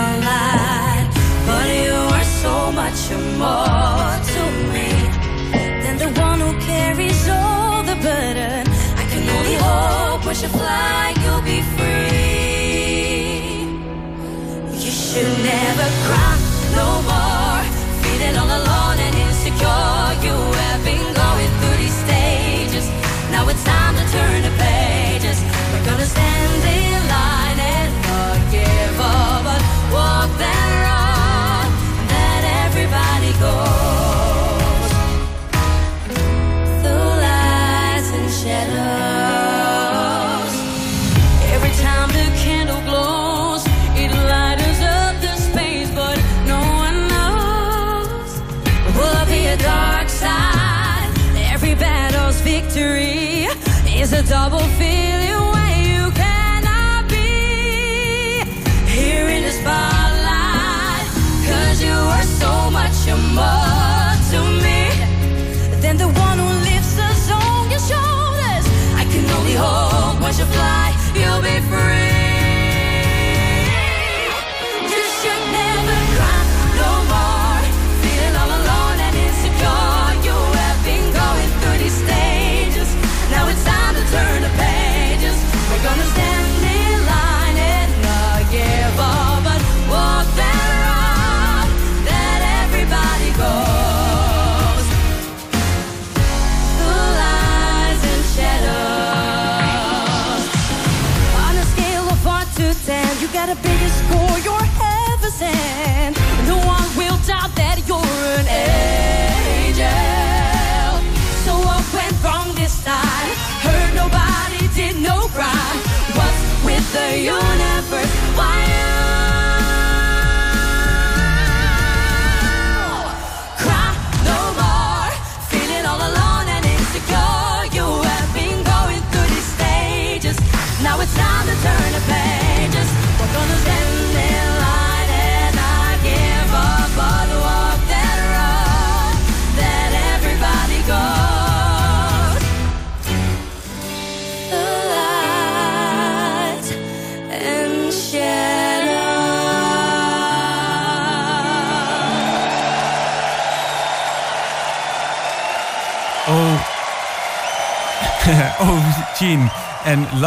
[70.36, 70.95] as you fly.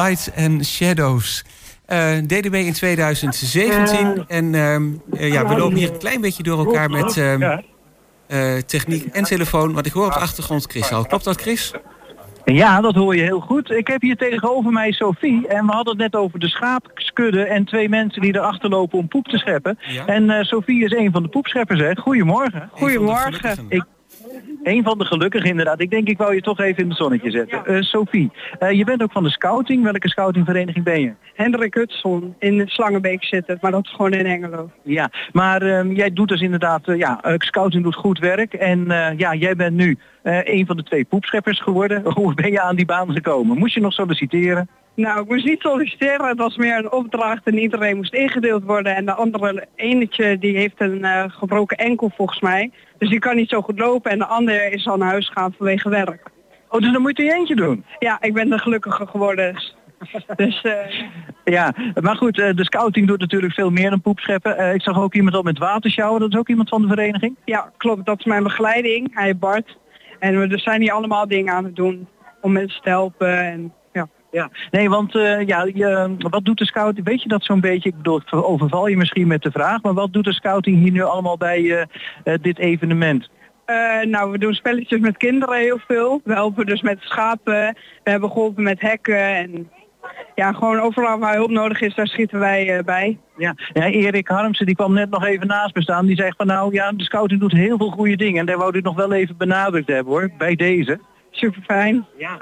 [0.09, 1.43] Lights and Shadows.
[1.85, 4.25] Eh, DDB in 2017.
[4.27, 7.59] En ehm, eh, ja, we lopen hier een klein beetje door elkaar met ehm,
[8.27, 9.73] eh, techniek en telefoon.
[9.73, 11.05] Want ik hoor op de achtergrond Chris al.
[11.05, 11.73] Klopt dat, Chris?
[12.45, 13.71] Ja, dat hoor je heel goed.
[13.71, 17.65] Ik heb hier tegenover mij Sophie en we hadden het net over de schaapskudde en
[17.65, 19.79] twee mensen die erachter lopen om poep te scheppen.
[19.87, 20.05] Ja.
[20.05, 21.95] En eh, Sophie is een van de poepscheppers, hè?
[21.95, 22.69] Goedemorgen.
[22.71, 23.65] Goedemorgen.
[23.69, 23.83] Ik,
[24.63, 25.81] een van de gelukkigen inderdaad.
[25.81, 27.65] Ik denk ik wou je toch even in het zonnetje zetten.
[27.65, 29.83] Eh, Sophie, eh, je bent ook van de scouting.
[29.83, 31.13] Welke scoutingvereniging ben je?
[31.33, 34.69] Hendrik Hudson in Slangenbeek zitten, maar dat is gewoon in Engelo.
[34.83, 38.53] Ja, maar ehm, jij doet dus inderdaad, eh, ja, scouting doet goed werk.
[38.53, 38.85] En
[39.17, 42.01] ja, jij bent nu een van de twee poepscheppers geworden.
[42.13, 43.57] Hoe ben je aan die baan gekomen?
[43.57, 44.69] Moest je nog solliciteren?
[44.99, 48.95] Nou, ik moest niet solliciteren, het was meer een opdracht en iedereen moest ingedeeld worden.
[48.95, 52.71] En de andere enetje die heeft een eh, gebroken enkel volgens mij.
[52.97, 55.53] Dus die kan niet zo goed lopen en de andere is al naar huis gegaan
[55.57, 56.29] vanwege werk.
[56.69, 57.85] Oh, dus dan moet je er eentje doen.
[57.99, 59.77] Ja, ik ben de gelukkige geworden.
[60.35, 60.73] Dus eh,
[61.43, 64.57] Ja, maar goed, eh, de scouting doet natuurlijk veel meer dan poepscheppen.
[64.57, 67.35] Eh, ik zag ook iemand al met watersjouwen, dat is ook iemand van de vereniging.
[67.45, 69.15] ja, klopt, dat is mijn begeleiding.
[69.15, 69.77] Hij Bart.
[70.19, 72.07] En we zijn hier allemaal dingen aan het doen
[72.41, 73.39] om mensen te helpen.
[73.39, 73.73] En,
[74.31, 74.49] ja.
[74.71, 77.05] Nee, want eh, ja, je, wat doet de scouting?
[77.05, 77.89] Weet je dat zo'n beetje?
[77.89, 80.91] Ik bedoel, ik overval je misschien met de vraag, maar wat doet de scouting hier
[80.91, 81.81] nu allemaal bij eh,
[82.23, 83.29] eh, dit evenement?
[84.03, 86.21] Nou, we doen spelletjes met kinderen heel veel.
[86.23, 87.75] We helpen dus met schapen.
[88.03, 89.35] We hebben geholpen met hekken.
[89.35, 89.69] En
[90.35, 93.17] ja, gewoon overal waar hulp nodig is, daar schieten wij bij.
[93.37, 96.05] Ja, ja, Erik Harmsen die kwam net nog even naast me staan.
[96.05, 98.39] Die zegt van nou ja, de scouting doet heel veel goede dingen.
[98.39, 100.99] En daar wou ik nog wel even benadrukt hebben hoor, bij deze.
[101.31, 102.05] Super fijn.
[102.17, 102.37] Ja.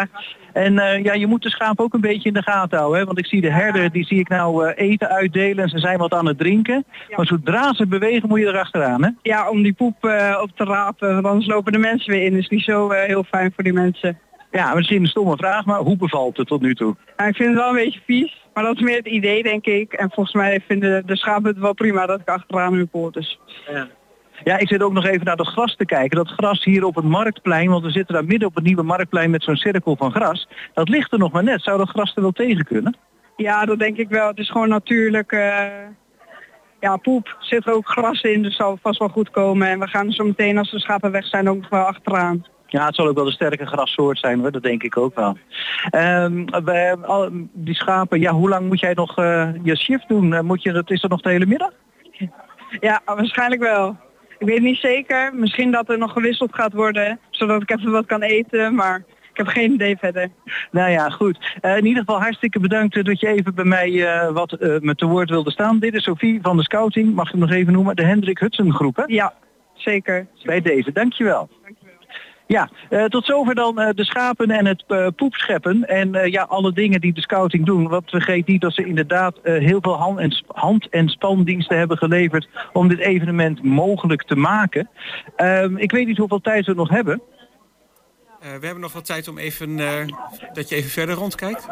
[0.53, 2.99] En eh, ja, je moet de schaap ook een beetje in de gaten houden.
[2.99, 3.05] Hè?
[3.05, 5.97] Want ik zie de herder, die zie ik nou eh, eten uitdelen en ze zijn
[5.97, 6.85] wat aan het drinken.
[7.15, 9.09] Maar zodra ze bewegen moet je erachteraan hè?
[9.21, 12.33] Ja, om die poep eh, op te rapen, want anders lopen de mensen weer in.
[12.33, 14.19] Dus niet zo heel fijn voor die mensen.
[14.51, 16.95] Ja, misschien een stomme vraag, maar hoe bevalt het tot nu toe?
[17.17, 19.65] Nou, ik vind het wel een beetje vies, maar dat is meer het idee denk
[19.65, 19.93] ik.
[19.93, 23.13] En volgens mij vinden de schapen het wel prima dat ik achteraan hun poort.
[23.13, 23.39] Dus.
[23.71, 23.87] Ja,
[24.43, 26.17] ik zit ook nog even naar dat gras te kijken.
[26.17, 29.29] Dat gras hier op het marktplein, want we zitten daar midden op het nieuwe marktplein
[29.29, 30.47] met zo'n cirkel van gras.
[30.73, 31.63] Dat ligt er nog maar net.
[31.63, 32.97] Zou dat gras er wel tegen kunnen?
[33.35, 34.27] Ja, dat denk ik wel.
[34.27, 35.31] Het is gewoon natuurlijk...
[35.31, 35.65] eh,
[36.79, 37.37] ja, poep.
[37.39, 39.67] Zit er ook gras in, dus zal vast wel goed komen.
[39.67, 42.45] En we gaan zo meteen, als de schapen weg zijn, ook nog wel achteraan.
[42.67, 45.37] Ja, het zal ook wel een sterke grassoort zijn hoor, dat denk ik ook wel.
[45.89, 50.33] Ehm, we, al, die schapen, ja, hoe lang moet jij nog eh, je shift doen?
[50.33, 51.71] Eh, moet je, dat is dat nog de hele middag?
[52.79, 53.97] Ja, waarschijnlijk wel.
[54.39, 55.35] Ik weet niet zeker.
[55.35, 58.75] Misschien dat er nog gewisseld gaat worden, zodat ik even wat kan eten.
[58.75, 59.03] Maar
[59.37, 60.29] ik heb geen idee verder.
[60.71, 61.55] Nou ja, goed.
[61.61, 64.79] Eh, in ieder geval hartstikke bedankt eh, dat je even bij mij eh, wat eh,
[64.79, 65.79] me te woord wilde staan.
[65.79, 68.73] Dit is Sophie van de Scouting, mag ik hem nog even noemen, de Hendrik Hudson
[68.73, 68.95] groep.
[68.95, 69.03] Hè?
[69.05, 69.33] Ja,
[69.73, 70.27] zeker.
[70.43, 71.49] Bij deze, dankjewel.
[72.47, 75.87] Ja, eh, tot zover dan eh, de schapen en het eh, poepscheppen.
[75.87, 77.87] En ja, alle dingen die de scouting doen.
[77.87, 82.47] Want vergeet niet dat ze inderdaad heel veel hand- en, hand- en spandiensten hebben geleverd
[82.73, 84.89] om dit evenement mogelijk te maken.
[85.35, 87.21] Ehm, ik weet niet hoeveel tijd we nog hebben.
[88.39, 89.77] We hebben nog wat tijd om even,
[90.53, 91.67] dat je even verder rondkijkt.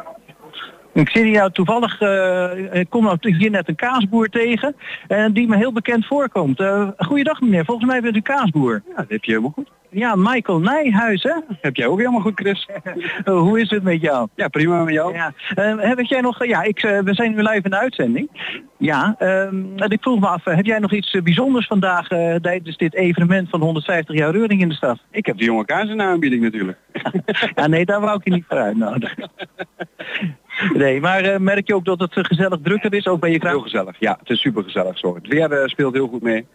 [0.95, 4.75] Ik zie hier toevallig, eh, ik kom nou hier net een kaasboer tegen,
[5.07, 6.59] eh, die me heel bekend voorkomt.
[6.59, 8.81] Eh goeiedag meneer, volgens mij bent u kaasboer.
[8.87, 9.71] Ja, dat heb je helemaal goed.
[9.89, 11.33] Ja, Michael Nijhuis, hè?
[11.61, 12.67] Heb jij ook helemaal goed, Chris?
[13.25, 14.27] hoe is het met jou?
[14.35, 15.13] Ja, prima met jou.
[15.13, 15.33] Ja.
[15.77, 18.29] Heb jij nog, ja, ik, we zijn nu live in de uitzending.
[18.77, 22.07] Ja, ehm, en ik vroeg me af, heb jij nog iets bijzonders vandaag
[22.41, 24.99] tijdens dit evenement van 150 jaar Reuring in de stad?
[25.11, 26.77] Ik heb de jonge kaas in de aanbieding natuurlijk.
[27.55, 29.29] Ja, nee, daar wou ik je niet voor uitnodigen.
[30.73, 33.37] Nee, maar eh, merk je ook dat het eh, gezellig drukker is, ook bij je
[33.39, 33.61] Heel kraam?
[33.61, 33.95] gezellig.
[33.99, 35.15] Ja, het is super gezellig zo.
[35.15, 36.45] Het weer eh, speelt heel goed mee.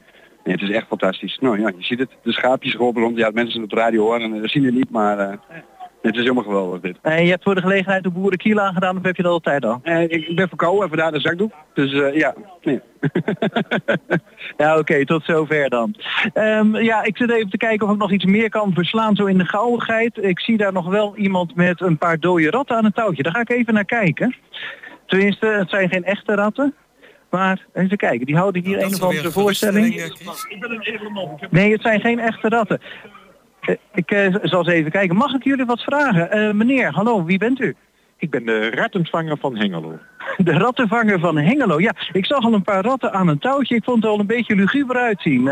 [0.45, 1.39] Nee, het is echt fantastisch.
[1.41, 2.11] Nou ja, je ziet het.
[2.23, 3.17] De schaapjes lopen rond.
[3.17, 5.39] Ja, mensen op de radio horen, eh, zien het niet, maar
[6.03, 6.99] Dit is helemaal geweldig dit.
[7.03, 9.81] En je hebt voor de gelegenheid de boerenkiel aangedaan of heb je dat altijd al?
[9.83, 11.53] Eh, ik, ben verkouden, even daar de zakdoek.
[11.75, 12.81] Dus eh, ja, nee.
[14.57, 15.95] Ja, oké, tot zover dan.
[16.33, 19.25] Ehm, ja, ik zit even te kijken of ik nog iets meer kan verslaan zo
[19.25, 20.17] in de gauwigheid.
[20.17, 23.23] Ik zie daar nog wel iemand met een paar dode ratten aan een touwtje.
[23.23, 24.37] Daar ga ik even naar kijken.
[25.07, 26.75] Tenminste, het zijn geen echte ratten.
[27.31, 30.13] Maar even kijken, die houden hier een of andere voorstelling.
[31.51, 32.81] Nee, het zijn geen echte ratten.
[33.71, 35.17] Eh, Ik eh, zal eens even kijken.
[35.17, 36.31] Mag ik jullie wat vragen?
[36.31, 37.75] Eh, meneer, hallo, wie bent u?
[38.17, 39.99] Ik ben de rattenvanger van Hengelo.
[40.37, 41.81] De rattenvanger van Hengelo.
[41.81, 43.75] Ja, ik zag al een paar ratten aan een touwtje.
[43.75, 45.47] Ik vond het al een beetje luguber uitzien.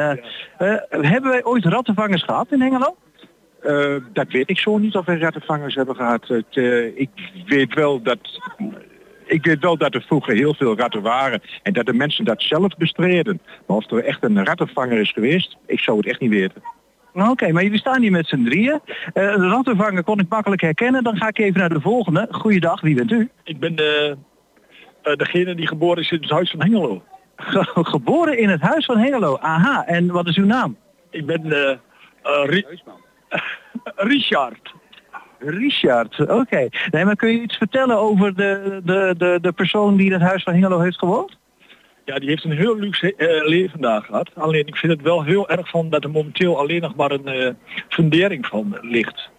[0.88, 2.96] Hebben wij ooit rattenvangers gehad in Hengelo?
[4.12, 6.28] Dat weet ik zo niet of we rattenvangers hebben gehad.
[6.28, 6.56] Het,
[6.94, 7.10] ik
[7.46, 8.18] weet wel dat...
[9.26, 12.42] Ik weet wel dat er vroeger heel veel ratten waren en dat de mensen dat
[12.42, 13.40] zelf bestreden.
[13.66, 16.62] Maar of er echt een rattenvanger is geweest, ik zou het echt niet weten.
[17.12, 18.80] Nou, Oké, maar jullie staan hier met z'n drieën.
[18.84, 21.04] Eh, de rattenvanger kon ik makkelijk herkennen.
[21.04, 22.28] Dan ga ik even naar de volgende.
[22.30, 23.28] Goeiedag, wie bent u?
[23.44, 24.16] Ik ben de,
[25.02, 27.02] eh, degene die geboren is in het huis van Hengelo.
[27.94, 29.38] Geboren in het huis van Hengelo.
[29.40, 30.76] Aha, en wat is uw naam?
[31.10, 31.76] Ik ben eh,
[32.44, 32.66] Ri-
[34.12, 34.72] Richard.
[35.38, 36.68] Richard, oké.
[36.90, 40.22] Nee, maar kun je iets vertellen over de, de, de, de persoon die in het
[40.22, 41.38] huis van Hengelo heeft gewoond?
[42.08, 44.30] Ja, die heeft een heel luxe eh, leven daar gehad.
[44.34, 47.26] Alleen ik vind het wel heel erg van dat er momenteel alleen nog maar een
[47.26, 47.54] eh,
[47.88, 49.30] fundering van ligt.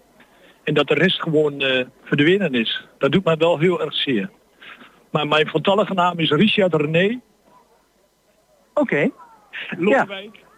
[0.64, 2.88] En dat de rest gewoon eh, verdwenen is.
[2.98, 4.30] Dat doet mij wel heel erg zeer.
[5.12, 7.20] Maar mijn voltallige naam is Richard René
[8.74, 9.10] Oké.
[9.78, 10.36] Lodewijk.
[10.36, 10.49] Eh,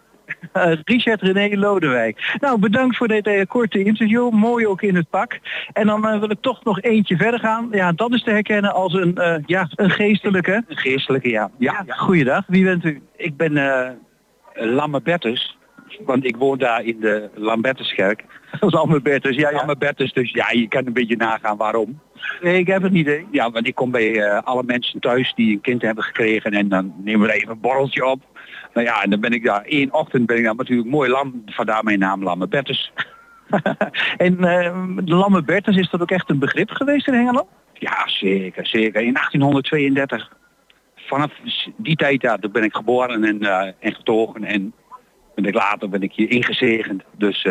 [0.84, 2.38] Richard René Lodewijk.
[2.40, 4.30] Nou, bedankt voor dit eh, korte interview.
[4.30, 5.40] Mooi ook in het pak.
[5.74, 7.68] En dan eh, wil ik toch nog eentje verder gaan.
[7.72, 10.64] Ja, dat is te herkennen als een, eh, ja, een geestelijke.
[10.68, 11.52] Een geestelijke, ja.
[11.58, 11.86] ja.
[11.88, 13.02] Goeiedag, wie bent u?
[13.16, 13.90] Ik ben eh
[14.54, 15.58] Lamme Bertus,
[16.06, 18.26] want ik woon daar in de Lambertuskerk.
[18.60, 19.56] Dat is Alme Bertus, ja, ja.
[19.56, 22.00] Lamme Bertus, dus ja, je kan een beetje nagaan waarom.
[22.42, 23.24] Nee, ik heb het niet.
[23.32, 26.70] Ja, want ik kom bij eh, alle mensen thuis die een kind hebben gekregen en
[26.70, 28.22] dan nemen we even een borreltje op.
[28.74, 31.44] Nou ja, en dan ben ik daar één ochtend ben ik daar natuurlijk mooi lam,
[31.46, 32.92] vandaar mijn naam Lamme Bertus.
[34.18, 34.38] En
[35.06, 37.48] de Lamme Bertus, is dat ook echt een begrip geweest in Hengelo?
[37.74, 39.02] Ja, zeker, zeker.
[39.02, 40.32] In 1832.
[40.96, 41.32] Vanaf
[41.78, 44.74] die tijd ja, toen ben ik geboren en, eh, en getogen en
[45.36, 47.04] ben ik later ben ik hier ingezegend.
[47.18, 47.48] Dus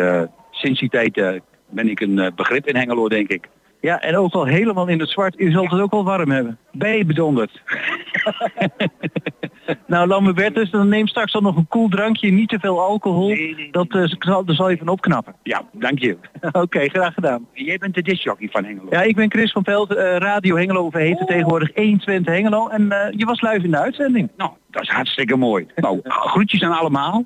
[0.51, 3.49] sinds die tijd ben ik een begrip in Hengelo, denk ik.
[3.81, 5.39] Ja, en ook al helemaal in het zwart.
[5.39, 6.57] U zult het ook wel warm hebben.
[6.71, 7.61] Bij bedonderd.
[9.87, 12.31] Nou, Lamme Bertus, dan neem straks al nog een koel drankje.
[12.31, 13.35] Niet te veel alcohol.
[13.71, 15.35] Dat eh, zal, daar zal je van opknappen.
[15.43, 16.17] Ja, dank je.
[16.51, 17.47] Oké, graag gedaan.
[17.53, 18.87] Jij bent de discjockey van Hengelo.
[18.89, 22.67] Ja, ik ben Chris van Pelt, eh, Radio Hengelo, of heet het tegenwoordig 120 Hengelo.
[22.67, 24.29] En eh, je was live in de uitzending.
[24.37, 25.67] Nou, dat is hartstikke mooi.
[25.75, 27.25] Nou, groetjes aan allemaal.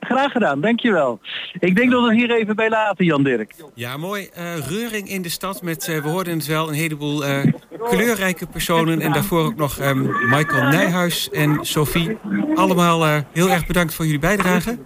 [0.00, 1.20] Graag gedaan, dankjewel.
[1.58, 3.54] Ik denk dat we hier even bij laten, Jan Dirk.
[3.74, 4.28] Ja, mooi.
[4.34, 7.52] Eh, reuring in de stad met, eh, we hoorden het wel, een heleboel eh,
[7.88, 9.00] kleurrijke personen.
[9.00, 12.18] En daarvoor ook nog ehm, Michael Nijhuis en Sophie.
[12.54, 14.78] Allemaal heel erg bedankt voor jullie bijdrage.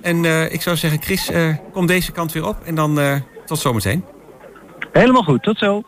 [0.00, 1.30] En ik zou zeggen, Chris,
[1.72, 2.56] kom deze kant weer op.
[2.64, 2.98] En dan
[3.44, 4.04] tot zometeen.
[4.92, 5.82] Helemaal goed, tot zo.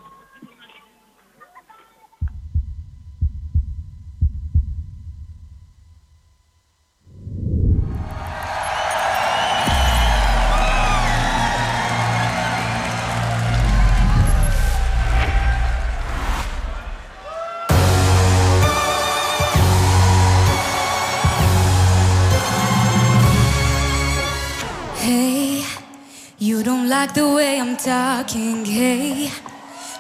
[26.89, 29.31] Like the way I'm talking, hey.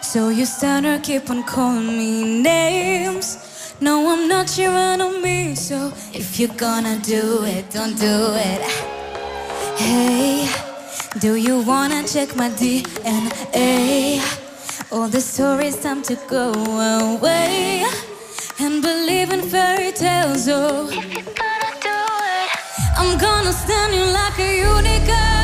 [0.01, 3.74] So you stand or keep on calling me names.
[3.78, 8.62] No, I'm not your enemy, so if you're gonna do it, don't do it.
[9.76, 10.49] Hey,
[11.20, 14.22] do you wanna check my DNA?
[14.91, 17.84] All the stories time to go away
[18.61, 20.49] and believe in fairy tales.
[20.49, 21.99] Oh, if you're gonna do
[22.36, 22.49] it,
[22.97, 25.38] I'm gonna stand you like a unicorn.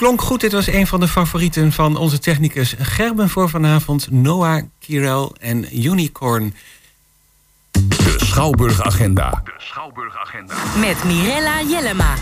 [0.00, 0.40] Klonk goed.
[0.40, 4.10] Dit was een van de favorieten van onze technicus Gerben voor vanavond.
[4.10, 6.54] Noah, Kirel en Unicorn.
[7.70, 9.42] De Schouwburg Agenda.
[10.78, 12.14] Met Mirella Jellema.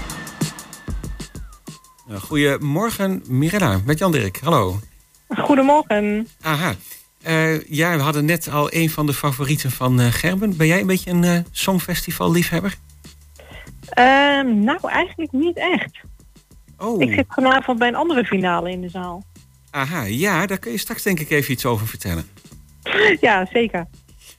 [2.20, 4.40] Goedemorgen, Mirella, met Jan Dirk.
[4.42, 4.80] Hallo.
[5.28, 6.28] Goedemorgen.
[6.40, 6.74] Aha.
[7.22, 10.56] Eh, ja, we hadden net al een van de favorieten van eh, Gerben.
[10.56, 12.76] Ben jij een beetje een eh, songfestival-liefhebber?
[13.88, 16.06] Ehm, nou, eigenlijk niet echt.
[16.78, 17.02] Oh.
[17.02, 19.24] Ik zit vanavond bij een andere finale in de zaal.
[19.70, 22.26] Aha, ja, daar kun je straks denk ik even iets over vertellen.
[23.20, 23.86] ja, zeker.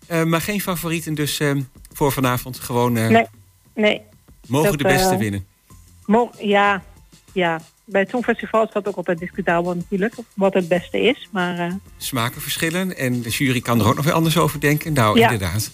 [0.08, 1.52] Eh, maar geen favorieten dus eh,
[1.94, 2.60] voor vanavond.
[2.60, 3.26] Gewoon eh, Nee,
[3.76, 4.02] nee.
[4.48, 5.46] mogen dat, de beste eh, winnen.
[6.06, 6.84] Mo ja,
[7.34, 7.62] ja.
[7.86, 11.28] Bij het Songfestival is dat ook altijd discutabel natuurlijk, wat het beste is.
[11.32, 14.94] Maar Smaken verschillen en de jury kan er ook nog weer anders over denken.
[14.94, 15.30] Nou, Ja.
[15.30, 15.72] inderdaad.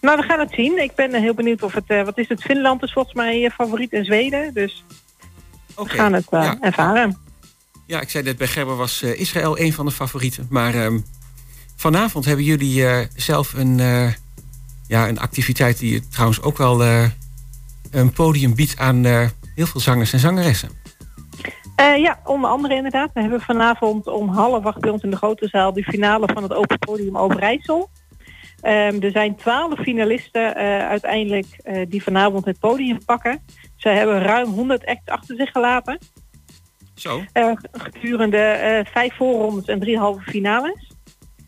[0.00, 0.82] maar we gaan het zien.
[0.82, 3.92] Ik ben heel benieuwd of het, wat is het, Finland is volgens mij je favoriet
[3.92, 4.54] en Zweden.
[4.54, 4.84] Dus
[5.88, 6.56] We gaan het eh, Ja.
[6.60, 7.18] ervaren.
[7.86, 10.46] Ja, ik zei net bij Gerber was eh, Israël een van de favorieten.
[10.50, 10.98] Maar ehm,
[11.76, 13.76] vanavond hebben jullie eh, zelf een,
[14.86, 16.82] ja, een activiteit die trouwens ook wel
[17.90, 19.04] een podium biedt aan
[19.54, 20.70] heel veel zangers en zangeressen.
[21.76, 23.10] Ja, onder andere inderdaad.
[23.14, 26.42] We hebben vanavond om half acht bij ons in de grote zaal de finale van
[26.42, 27.90] het Open Podium Overijssel.
[28.60, 33.42] Ehm, er zijn twaalf finalisten eh, uiteindelijk eh, die vanavond het podium pakken.
[33.76, 35.98] Ze hebben ruim 100 acts achter zich gelaten.
[36.94, 37.22] Zo.
[37.32, 40.92] Eh, gedurende vijf voorrondes en drie halve finales.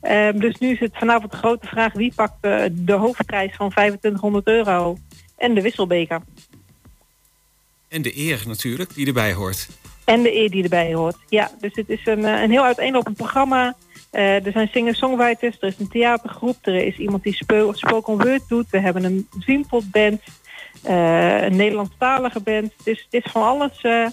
[0.01, 2.43] Ehm, dus nu is het vanavond de grote vraag wie pakt
[2.73, 4.97] de hoofdprijs van 2500 euro
[5.37, 6.21] en de wisselbeker.
[7.89, 9.69] En de eer natuurlijk, die erbij hoort.
[10.05, 11.17] En de eer die erbij hoort.
[11.29, 13.75] Ja, dus het is een, een heel uiteenlopend programma.
[14.13, 18.43] Eh, er zijn singer-songwriters, er is een theatergroep, er is iemand die spo- spoken word
[18.49, 18.71] doet.
[18.71, 20.23] We hebben een Zimpot-band,
[20.83, 22.73] eh, een Nederlandstalige band.
[22.85, 24.07] Het is van alles, eh,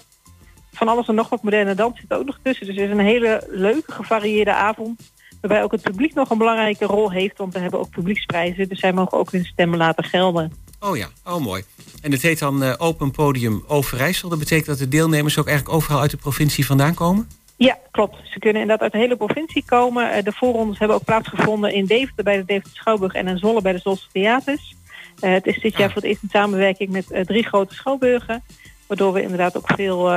[0.72, 2.66] van alles en nog wat moderne dans zit ook nog tussen.
[2.66, 5.12] Dus het is een hele leuke, gevarieerde avond.
[5.40, 8.68] Waarbij ook het publiek nog een belangrijke rol heeft, want we hebben ook publieksprijzen.
[8.68, 10.52] Dus zij mogen ook hun stemmen laten gelden.
[10.80, 11.62] Oh ja, oh mooi.
[12.02, 14.28] En het heet dan Open Podium Overijssel.
[14.28, 17.28] Dat betekent dat de deelnemers ook eigenlijk overal uit de provincie vandaan komen?
[17.66, 18.16] Ja, klopt.
[18.22, 20.12] Ze kunnen inderdaad uit de hele provincie komen.
[20.12, 23.62] Eh, De voorrondes hebben ook plaatsgevonden in Deventer bij de Deventer Schouwburg en in Zolle
[23.62, 24.74] bij de Zolse Theaters.
[25.20, 28.42] Eh, het is dit jaar voor het eerst in samenwerking met eh, drie grote schouwburgen.
[28.86, 30.10] Waardoor we inderdaad ook veel,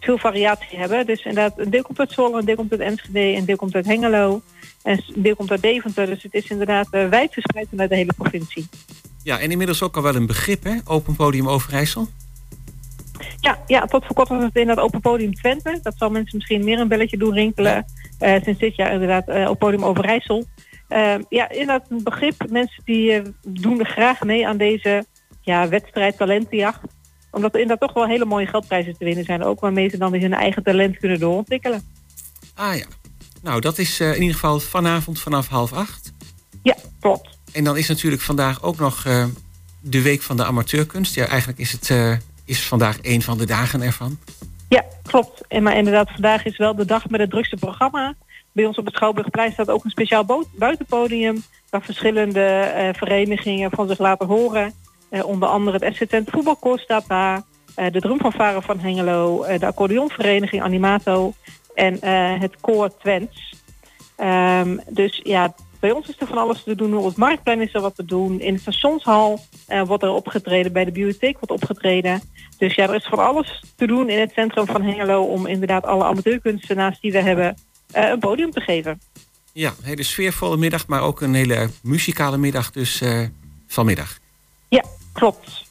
[0.00, 1.06] veel variatie hebben.
[1.06, 3.74] Dus inderdaad, een deel komt uit Zwolle, een deel komt uit Enschede, een deel komt
[3.74, 4.42] uit Hengelo.
[4.82, 6.06] En een deel komt uit Deventer.
[6.06, 8.68] Dus het is inderdaad wijd verspreid vanuit de hele provincie.
[9.22, 10.76] Ja, en inmiddels ook al wel een begrip, hè?
[10.84, 12.08] Open Podium Overijssel.
[13.44, 15.78] Ja, ja, tot voor kort was het inderdaad Open Podium Twente.
[15.82, 17.84] Dat zal mensen misschien meer een belletje doen rinkelen.
[18.18, 20.44] Eh, sinds dit jaar inderdaad eh, op Podium Overijssel.
[20.88, 22.50] Eh, ja, inderdaad een begrip.
[22.50, 25.06] Mensen die eh, doen er graag mee aan deze
[25.40, 26.80] ja, wedstrijd talentenjacht.
[27.30, 29.42] Omdat er inderdaad toch wel hele mooie geldprijzen te winnen zijn.
[29.42, 31.82] Ook waarmee ze dan weer hun eigen talent kunnen doorontwikkelen.
[32.54, 32.86] Ah ja.
[33.42, 36.12] Nou, dat is in ieder geval vanavond vanaf half acht.
[36.62, 37.38] Ja, klopt.
[37.52, 39.02] En dan is natuurlijk vandaag ook nog
[39.80, 41.14] de Week van de Amateurkunst.
[41.14, 44.18] Ja, eigenlijk is het is vandaag een van de dagen ervan.
[44.68, 45.46] Ja, klopt.
[45.48, 48.14] En maar inderdaad, vandaag is wel de dag met het drukste programma.
[48.52, 51.42] Bij ons op het Schouwburgplein staat ook een speciaal buitenpodium...
[51.70, 54.72] waar verschillende eh, verenigingen van zich laten horen.
[55.08, 57.42] Eh, onder andere het FC Twente Voetbalkoor staat daar...
[57.74, 61.32] eh, de drumfanfare van Hengelo, de accordeonvereniging Animato...
[61.74, 61.98] en
[62.40, 63.54] het koor Twents.
[64.16, 66.96] Ehm, dus ja, bij ons is er van alles te doen.
[66.96, 68.40] Op het Marktplein is er wat te doen.
[68.40, 69.40] In de stationshal
[69.74, 70.72] eh, wordt er opgetreden.
[70.72, 72.22] Bij de bibliotheek wordt opgetreden.
[72.58, 75.22] Dus ja, er is van alles te doen in het centrum van Hengelo...
[75.22, 77.56] om inderdaad alle amateurkunstenaars die we hebben
[77.90, 79.00] eh, een podium te geven.
[79.52, 83.20] Ja, een hele sfeervolle middag, maar ook een hele muzikale middag dus eh,
[83.66, 84.18] vanmiddag.
[84.68, 85.62] Ja, klopt.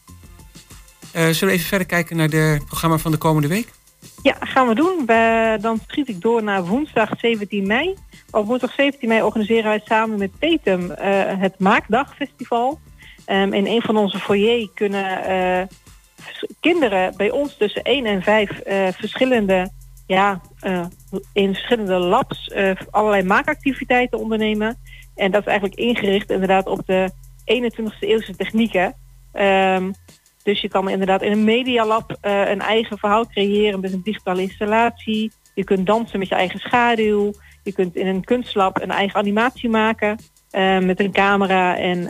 [1.12, 3.72] Zullen we even verder kijken naar het programma van de komende week?
[4.22, 5.04] Ja, gaan we doen.
[5.06, 7.96] We, dan schiet ik door naar woensdag 17 mei.
[8.32, 10.92] Op woensdag 17 mei organiseren wij samen met Petem
[11.40, 12.80] het Maakdagfestival.
[13.26, 15.68] Ehm, in een van onze foyer kunnen eh,
[16.60, 19.70] kinderen bij ons tussen 1 en 5 eh, verschillende,
[20.08, 20.86] ja, eh,
[21.34, 22.54] in verschillende labs
[22.90, 24.78] allerlei maakactiviteiten ondernemen.
[25.16, 27.10] En dat is eigenlijk ingericht inderdaad op de
[27.46, 28.96] 21ste eeuwse technieken.
[29.32, 29.92] Ehm,
[30.44, 34.42] dus je kan inderdaad in een medialab uh, een eigen verhaal creëren met een digitale
[34.42, 35.32] installatie.
[35.54, 37.34] Je kunt dansen met je eigen schaduw.
[37.64, 40.18] Je kunt in een kunstlab een eigen animatie maken
[40.80, 42.08] met een camera en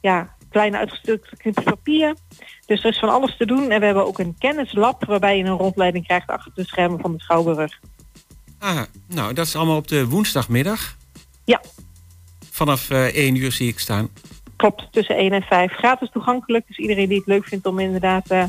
[0.00, 2.14] ja, kleine uitgestukte papier.
[2.66, 3.70] Dus er is van alles te doen.
[3.70, 7.12] En we hebben ook een kennislab waarbij je een rondleiding krijgt achter de schermen van
[7.12, 7.80] de Schouwburg.
[8.58, 10.96] Ah, nou, dat is allemaal op de woensdagmiddag?
[11.44, 11.60] Ja.
[12.50, 14.08] Vanaf uh, 1 uur zie ik staan.
[14.56, 15.72] Klopt, tussen 1 en 5.
[15.72, 16.66] Gratis toegankelijk.
[16.66, 18.44] Dus iedereen die het leuk vindt om inderdaad uh,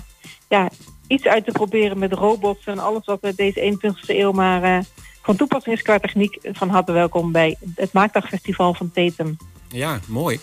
[0.50, 0.70] ja,
[1.08, 4.84] iets uit te proberen met robots en alles wat we deze 21ste eeuw maar uh,
[5.22, 6.38] van toepassing is qua techniek.
[6.42, 9.38] Van harte welkom bij het Maakdagfestival van Tetem.
[9.68, 10.40] Ja, mooi.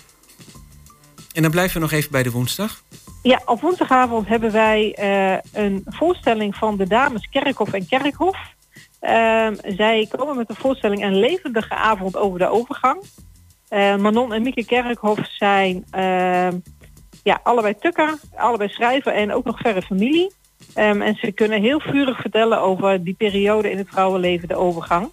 [1.39, 2.83] En dan blijven we nog even bij de woensdag.
[3.23, 8.37] Ja, op woensdagavond hebben wij uh, een voorstelling van de dames Kerkhof en Kerkhof.
[9.03, 13.03] Uh, zij komen met een voorstelling een levendige avond over de overgang.
[13.71, 15.85] Uh, Manon en Mieke Kerkhof zijn
[17.23, 20.33] ja, allebei tukker, allebei schrijver en ook nog verre familie.
[20.77, 25.11] Um, en ze kunnen heel vurig vertellen over die periode in het vrouwenleven, de overgang.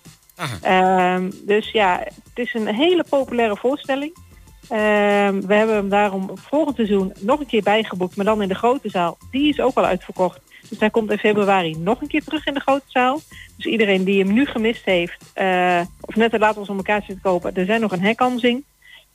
[0.67, 4.23] Um, dus ja, het is een hele populaire voorstelling.
[4.72, 8.55] Um, we hebben hem daarom volgend seizoen nog een keer bijgeboekt, maar dan in de
[8.55, 9.18] grote zaal.
[9.32, 10.39] Die is ook al uitverkocht.
[10.70, 13.22] Dus hij komt in februari nog een keer terug in de grote zaal.
[13.55, 16.84] Dus iedereen die hem nu gemist heeft, uh, of net te laat was om een
[16.84, 18.63] kaartje te kopen, er zijn nog een herkansing.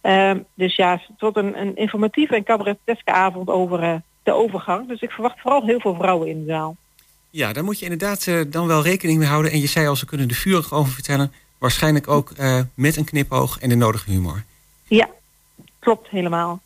[0.02, 4.88] Um, dus ja, wordt een, een informatieve en cabareteske avond over uh, de overgang.
[4.88, 6.76] Dus ik verwacht vooral heel veel vrouwen in de zaal.
[7.30, 9.52] Ja, daar moet je inderdaad uh, dan wel rekening mee houden.
[9.52, 11.32] En je zei al, ze kunnen er vurig over vertellen.
[11.58, 12.32] Waarschijnlijk ook
[12.74, 14.44] met een knipoog en de nodige humor.
[14.86, 15.08] Ja,
[15.80, 16.60] klopt helemaal.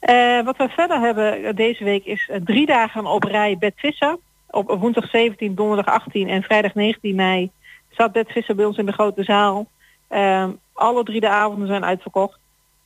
[0.00, 4.16] Uh, wat we verder hebben deze week is drie dagen op rij Bed Visser.
[4.50, 7.50] Op woensdag 17, donderdag 18 en vrijdag 19 mei
[7.90, 9.66] staat Bed Visser bij ons in de grote zaal.
[10.10, 12.38] Uh, alle drie de avonden zijn uitverkocht.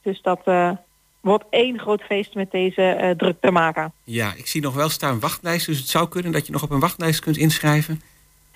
[0.02, 0.70] Dus dat uh,
[1.20, 3.92] wordt één groot feest met deze druk te maken.
[4.04, 5.66] Ja, ik zie nog wel staan wachtlijst.
[5.66, 8.02] Dus het zou kunnen dat je nog op een wachtlijst kunt inschrijven.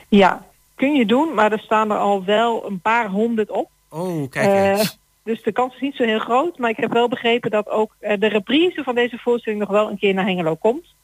[0.08, 1.34] Ja, kun je doen.
[1.34, 3.70] Maar er staan er al wel een paar honderd op.
[3.88, 4.98] Oh, kijk eens.
[5.24, 6.58] Dus de kans is niet zo heel groot.
[6.58, 9.98] Maar ik heb wel begrepen dat ook de reprise van deze voorstelling nog wel een
[9.98, 10.94] keer naar Hengelo komt.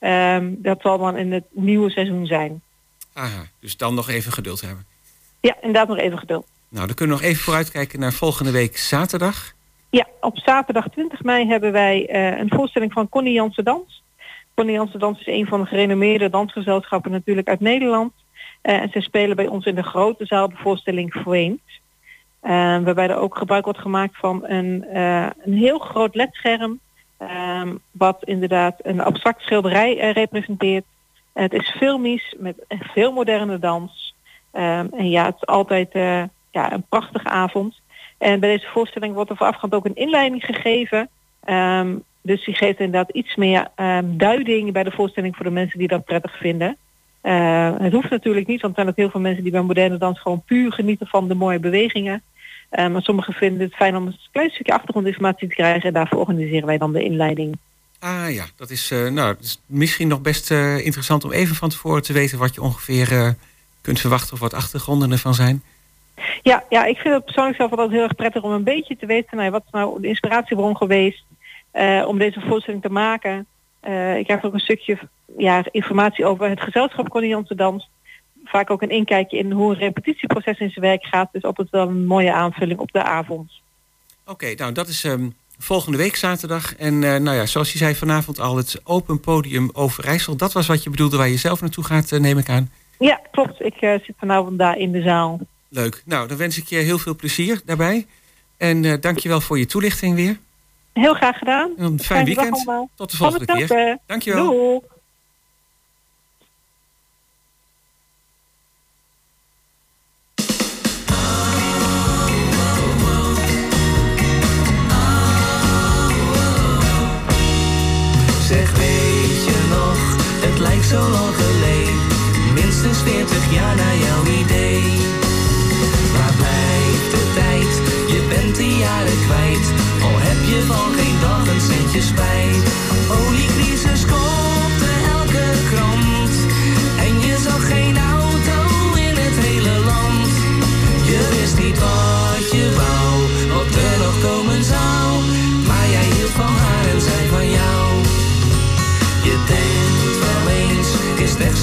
[0.00, 2.62] Um, dat zal dan in het nieuwe seizoen zijn.
[3.12, 4.86] Aha, dus dan nog even geduld hebben.
[5.40, 6.46] Ja, inderdaad nog even geduld.
[6.68, 9.52] Nou, dan kunnen we nog even vooruitkijken naar volgende week zaterdag.
[9.90, 14.02] Ja, op zaterdag 20 mei hebben wij uh, een voorstelling van Connie Jansen Dans.
[14.54, 18.12] Connie Jansen Dans is een van de gerenommeerde dansgezelschappen natuurlijk uit Nederland.
[18.62, 21.58] Uh, en ze spelen bij ons in de grote zaal de voorstelling Framed.
[22.46, 24.96] Uh, waarbij er ook gebruik wordt gemaakt van een,
[25.44, 26.80] een heel groot ledscherm.
[27.60, 30.84] Um, wat inderdaad een abstract schilderij representeert.
[31.32, 34.14] het is filmisch met veel moderne dans.
[34.52, 35.92] Um, en ja, het is altijd
[36.50, 37.80] ja, een prachtige avond.
[38.18, 41.08] En bij deze voorstelling wordt er voorafgaand ook een inleiding gegeven.
[42.22, 43.68] Dus die geeft inderdaad iets meer
[44.04, 46.76] duiding bij de voorstelling voor de mensen die dat prettig vinden.
[47.78, 50.20] Het hoeft natuurlijk niet, want er zijn ook heel veel mensen die bij moderne dans
[50.20, 52.22] gewoon puur genieten van de mooie bewegingen.
[52.76, 56.18] Uh, maar sommigen vinden het fijn om een klein stukje achtergrondinformatie te krijgen en daarvoor
[56.18, 57.58] organiseren wij dan de inleiding.
[57.98, 61.56] Ah ja, dat is, uh, nou, dat is misschien nog best uh, interessant om even
[61.56, 63.28] van tevoren te weten wat je ongeveer uh,
[63.80, 65.62] kunt verwachten of wat achtergronden ervan zijn.
[66.42, 69.06] Ja, ja, ik vind het persoonlijk zelf altijd heel erg prettig om een beetje te
[69.06, 69.36] weten...
[69.36, 71.24] Nou, wat is nou de inspiratiebron geweest
[72.06, 73.46] om deze voorstelling te maken.
[74.16, 74.98] Ik krijg ook een stukje
[75.38, 77.88] ja, informatie over het gezelschap Dans.
[78.48, 81.28] Vaak ook een inkijkje in hoe een repetitieproces in zijn werk gaat.
[81.32, 83.50] Dus altijd wel een mooie aanvulling op de avond.
[84.22, 86.76] Oké, okay, nou dat is um, volgende week zaterdag.
[86.76, 90.36] En uh, nou ja, zoals je zei vanavond al, het open podium Overijssel.
[90.36, 92.70] Dat was wat je bedoelde waar je zelf naartoe gaat, neem ik aan.
[92.98, 93.60] Ja, klopt.
[93.64, 95.40] Ik zit vanavond daar in de zaal.
[95.68, 96.02] Leuk.
[96.04, 98.06] Nou, dan wens ik je heel veel plezier daarbij.
[98.56, 100.38] En dank je wel voor je toelichting weer.
[100.92, 101.70] Heel graag gedaan.
[101.76, 102.64] En een fijn weekend.
[102.94, 103.98] Tot de volgende keer.
[104.06, 104.50] Dank je wel.
[104.50, 104.80] Doei.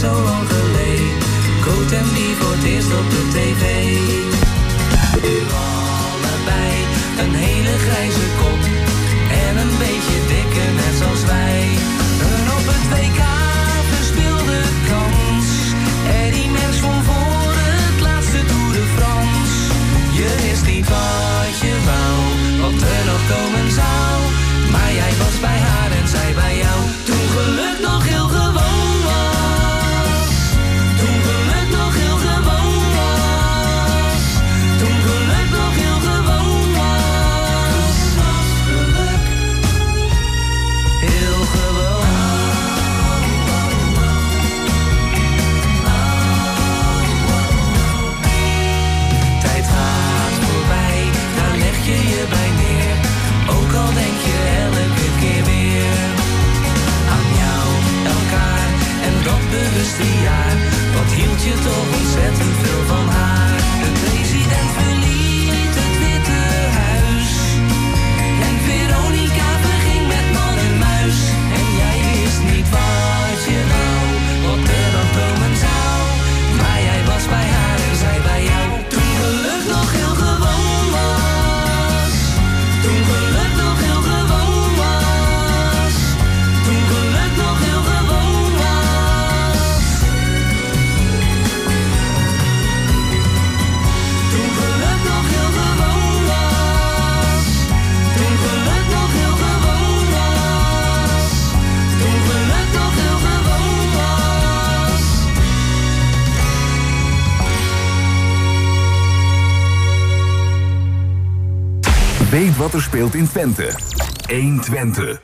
[0.03, 1.17] Zo lang geleden?
[1.61, 3.72] Coat en wie voor het eerst op de tv.
[113.15, 113.75] In Twente.
[114.29, 115.22] 1 Twente.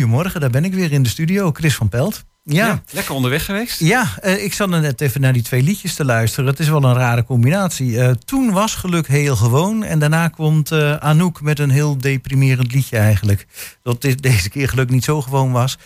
[0.00, 0.40] Goedemorgen.
[0.40, 1.50] Daar ben ik weer in de studio.
[1.52, 2.24] Chris van Pelt.
[2.42, 3.80] Ja, Ja, lekker onderweg geweest.
[3.80, 6.50] ja eh, ik zat er net even naar die twee liedjes te luisteren.
[6.50, 8.00] Het is wel een rare combinatie.
[8.00, 9.84] Eh, toen was geluk heel gewoon.
[9.84, 13.46] En daarna komt eh, Anouk met een heel deprimerend liedje eigenlijk.
[13.82, 15.78] Dat dit, deze keer geluk niet zo gewoon was.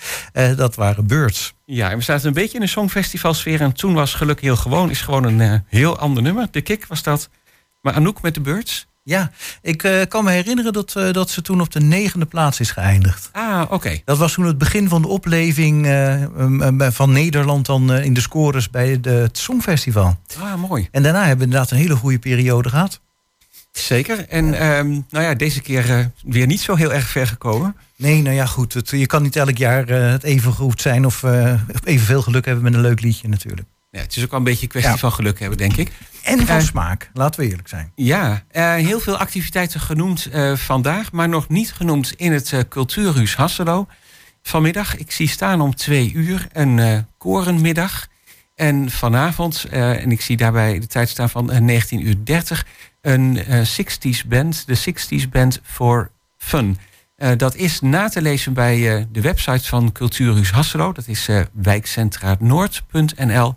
[0.56, 1.54] Dat waren Birds.
[1.64, 3.60] Ja, en we zaten een beetje in een songfestivalsfeer.
[3.60, 4.90] En toen was Geluk heel gewoon.
[4.90, 6.48] Is gewoon een heel ander nummer.
[6.50, 7.28] De Kick was dat.
[7.80, 8.86] Maar Anouk met de Birds.
[9.02, 9.30] Ja,
[9.62, 12.70] ik eh, kan me herinneren dat, eh, dat ze toen op de negende plaats is
[12.70, 13.28] geëindigd.
[13.32, 14.00] Ah, oké.
[14.04, 18.70] Dat was toen het begin van de opleving eh, van Nederland dan in de scores
[18.70, 20.18] bij de, het Songfestival.
[20.40, 20.88] Ah, mooi.
[20.90, 23.00] En daarna hebben we inderdaad een hele goede periode gehad.
[23.72, 24.28] Zeker.
[24.28, 27.76] En ehm, nou ja, deze keer weer niet zo heel erg ver gekomen.
[27.96, 28.74] Nee, nou ja, goed.
[28.74, 32.64] Het, je kan niet elk jaar het even goed zijn of eh, evenveel geluk hebben
[32.64, 33.68] met een leuk liedje natuurlijk.
[33.90, 34.98] Ja, het is ook wel een beetje een kwestie Ja.
[34.98, 35.90] van geluk hebben, denk ik.
[36.22, 37.92] En van Eh, smaak, laten we eerlijk zijn.
[37.94, 43.36] Ja, eh, heel veel activiteiten genoemd eh, vandaag, maar nog niet genoemd in het Cultuurhuis
[43.36, 43.86] Hasselo.
[44.42, 48.06] Vanmiddag, ik zie staan om twee uur, een korenmiddag.
[48.54, 52.66] En vanavond, en ik zie daarbij de tijd staan van eh, 19 uur 30,
[53.00, 56.78] een eh, 60s band, de 60s Band for Fun.
[57.36, 60.92] Dat is na te lezen bij de website van Cultuurhuis Hasselo.
[60.92, 63.56] Dat is wijkcentraatnoord.nl.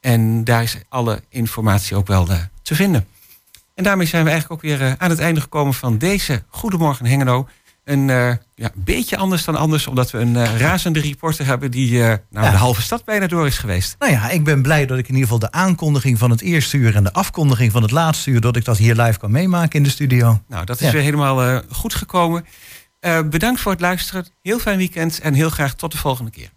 [0.00, 3.06] En daar is alle informatie ook wel eh, te vinden.
[3.74, 7.06] En daarmee zijn we eigenlijk ook weer eh, aan het einde gekomen van deze Goedemorgen
[7.06, 7.48] Hengelo.
[7.84, 12.06] Een eh, ja, beetje anders dan anders, omdat we een razende reporter hebben die eh,
[12.30, 12.50] nou, Ja.
[12.50, 13.96] de halve stad bijna door is geweest.
[13.98, 16.76] Nou ja, ik ben blij dat ik in ieder geval de aankondiging van het eerste
[16.76, 19.78] uur en de afkondiging van het laatste uur, dat ik dat hier live kan meemaken
[19.78, 20.40] in de studio.
[20.48, 20.92] Nou, dat is Ja.
[20.92, 22.46] weer helemaal goed gekomen.
[23.30, 24.26] Bedankt voor het luisteren.
[24.42, 26.50] Heel fijn weekend en heel graag tot de volgende keer.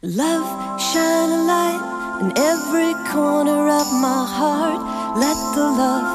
[0.00, 4.78] Love, shine a light in every corner of my heart.
[5.18, 6.06] Let the love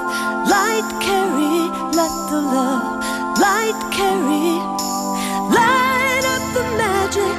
[0.47, 3.03] light carry, let the love
[3.43, 4.55] light carry.
[5.51, 7.36] Light up the magic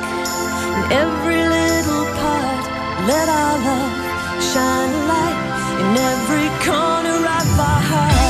[0.69, 2.65] in every little part.
[3.09, 5.41] Let our love shine a light
[5.81, 8.24] in every corner of our heart.